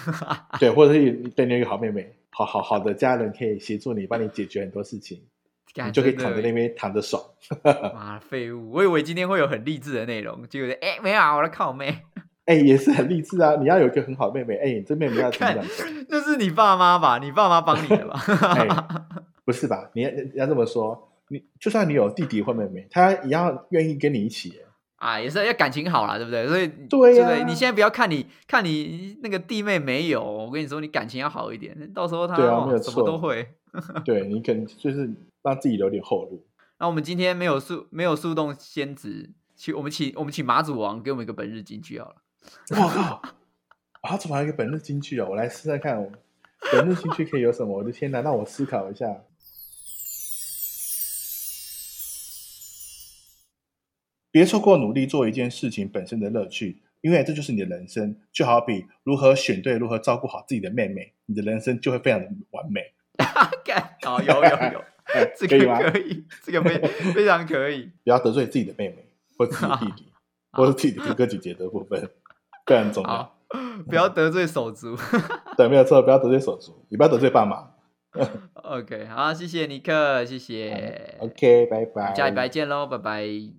[0.58, 5.22] 对，或者是对你有一个好妹妹，好好好的家人可以协助你，帮你解决很多事情，
[5.86, 7.22] 你就可以躺在那边躺着爽。
[7.94, 8.72] 妈废物！
[8.72, 12.04] 我以为今天会有很励志的内容，结果哎没有啊，我的靠妹，
[12.46, 13.56] 哎也是很励志啊！
[13.60, 15.58] 你要有一个很好的妹妹，哎，这妹妹要看，
[16.08, 17.18] 那是你爸妈吧？
[17.20, 18.20] 你爸妈帮你的吧？
[19.50, 19.90] 不是吧？
[19.94, 24.62] 你要要这么说，你就算你有弟弟或妹妹，他也要愿意跟你一起
[24.98, 26.48] 啊，也是要感情好了，对不对？
[26.48, 33.56] 所以对呀，你现在不要看你看你那个弟妹没有，我跟你说，你感情要好一点，到时候他对啊，没有什么都会。
[34.06, 35.10] 对你可能就是
[35.42, 36.46] 让自己留点后路。
[36.78, 42.16] 那我们今天没有速没有速动仙子，请我们请我们请马祖王给我们一个本日金句好了。
[42.72, 43.22] 我靠，
[44.04, 45.28] 马祖王一个本日金句哦！
[45.32, 46.12] 我来试试看，
[46.72, 47.78] 本日金句可以有什么？
[47.78, 49.08] 我的天哪，让我思考一下。
[54.32, 58.16] 别错过努力做一件事情本身的乐趣，因为这就是你的人生。
[58.32, 62.82] 就好比如何选对、如何照顾好自己的妹妹，你的人生就会非常的完美。
[64.04, 64.84] 好，有有有，
[65.36, 65.58] 这个
[65.92, 66.78] 可以，这个非
[67.14, 67.92] 非常可以。
[68.04, 69.06] 不要得罪自己的妹妹，
[69.38, 70.06] 或自己的弟弟，
[70.54, 72.10] 或者自己的哥哥姐姐的部分，
[72.66, 73.36] 非常重要。
[73.88, 74.96] 不要得罪手足。
[75.58, 77.72] 对，没有错，不要得罪手足，你不要得罪爸妈。
[78.54, 81.18] OK，好，谢谢尼克，谢谢。
[81.20, 83.59] OK，拜拜，下礼拜见喽，拜拜。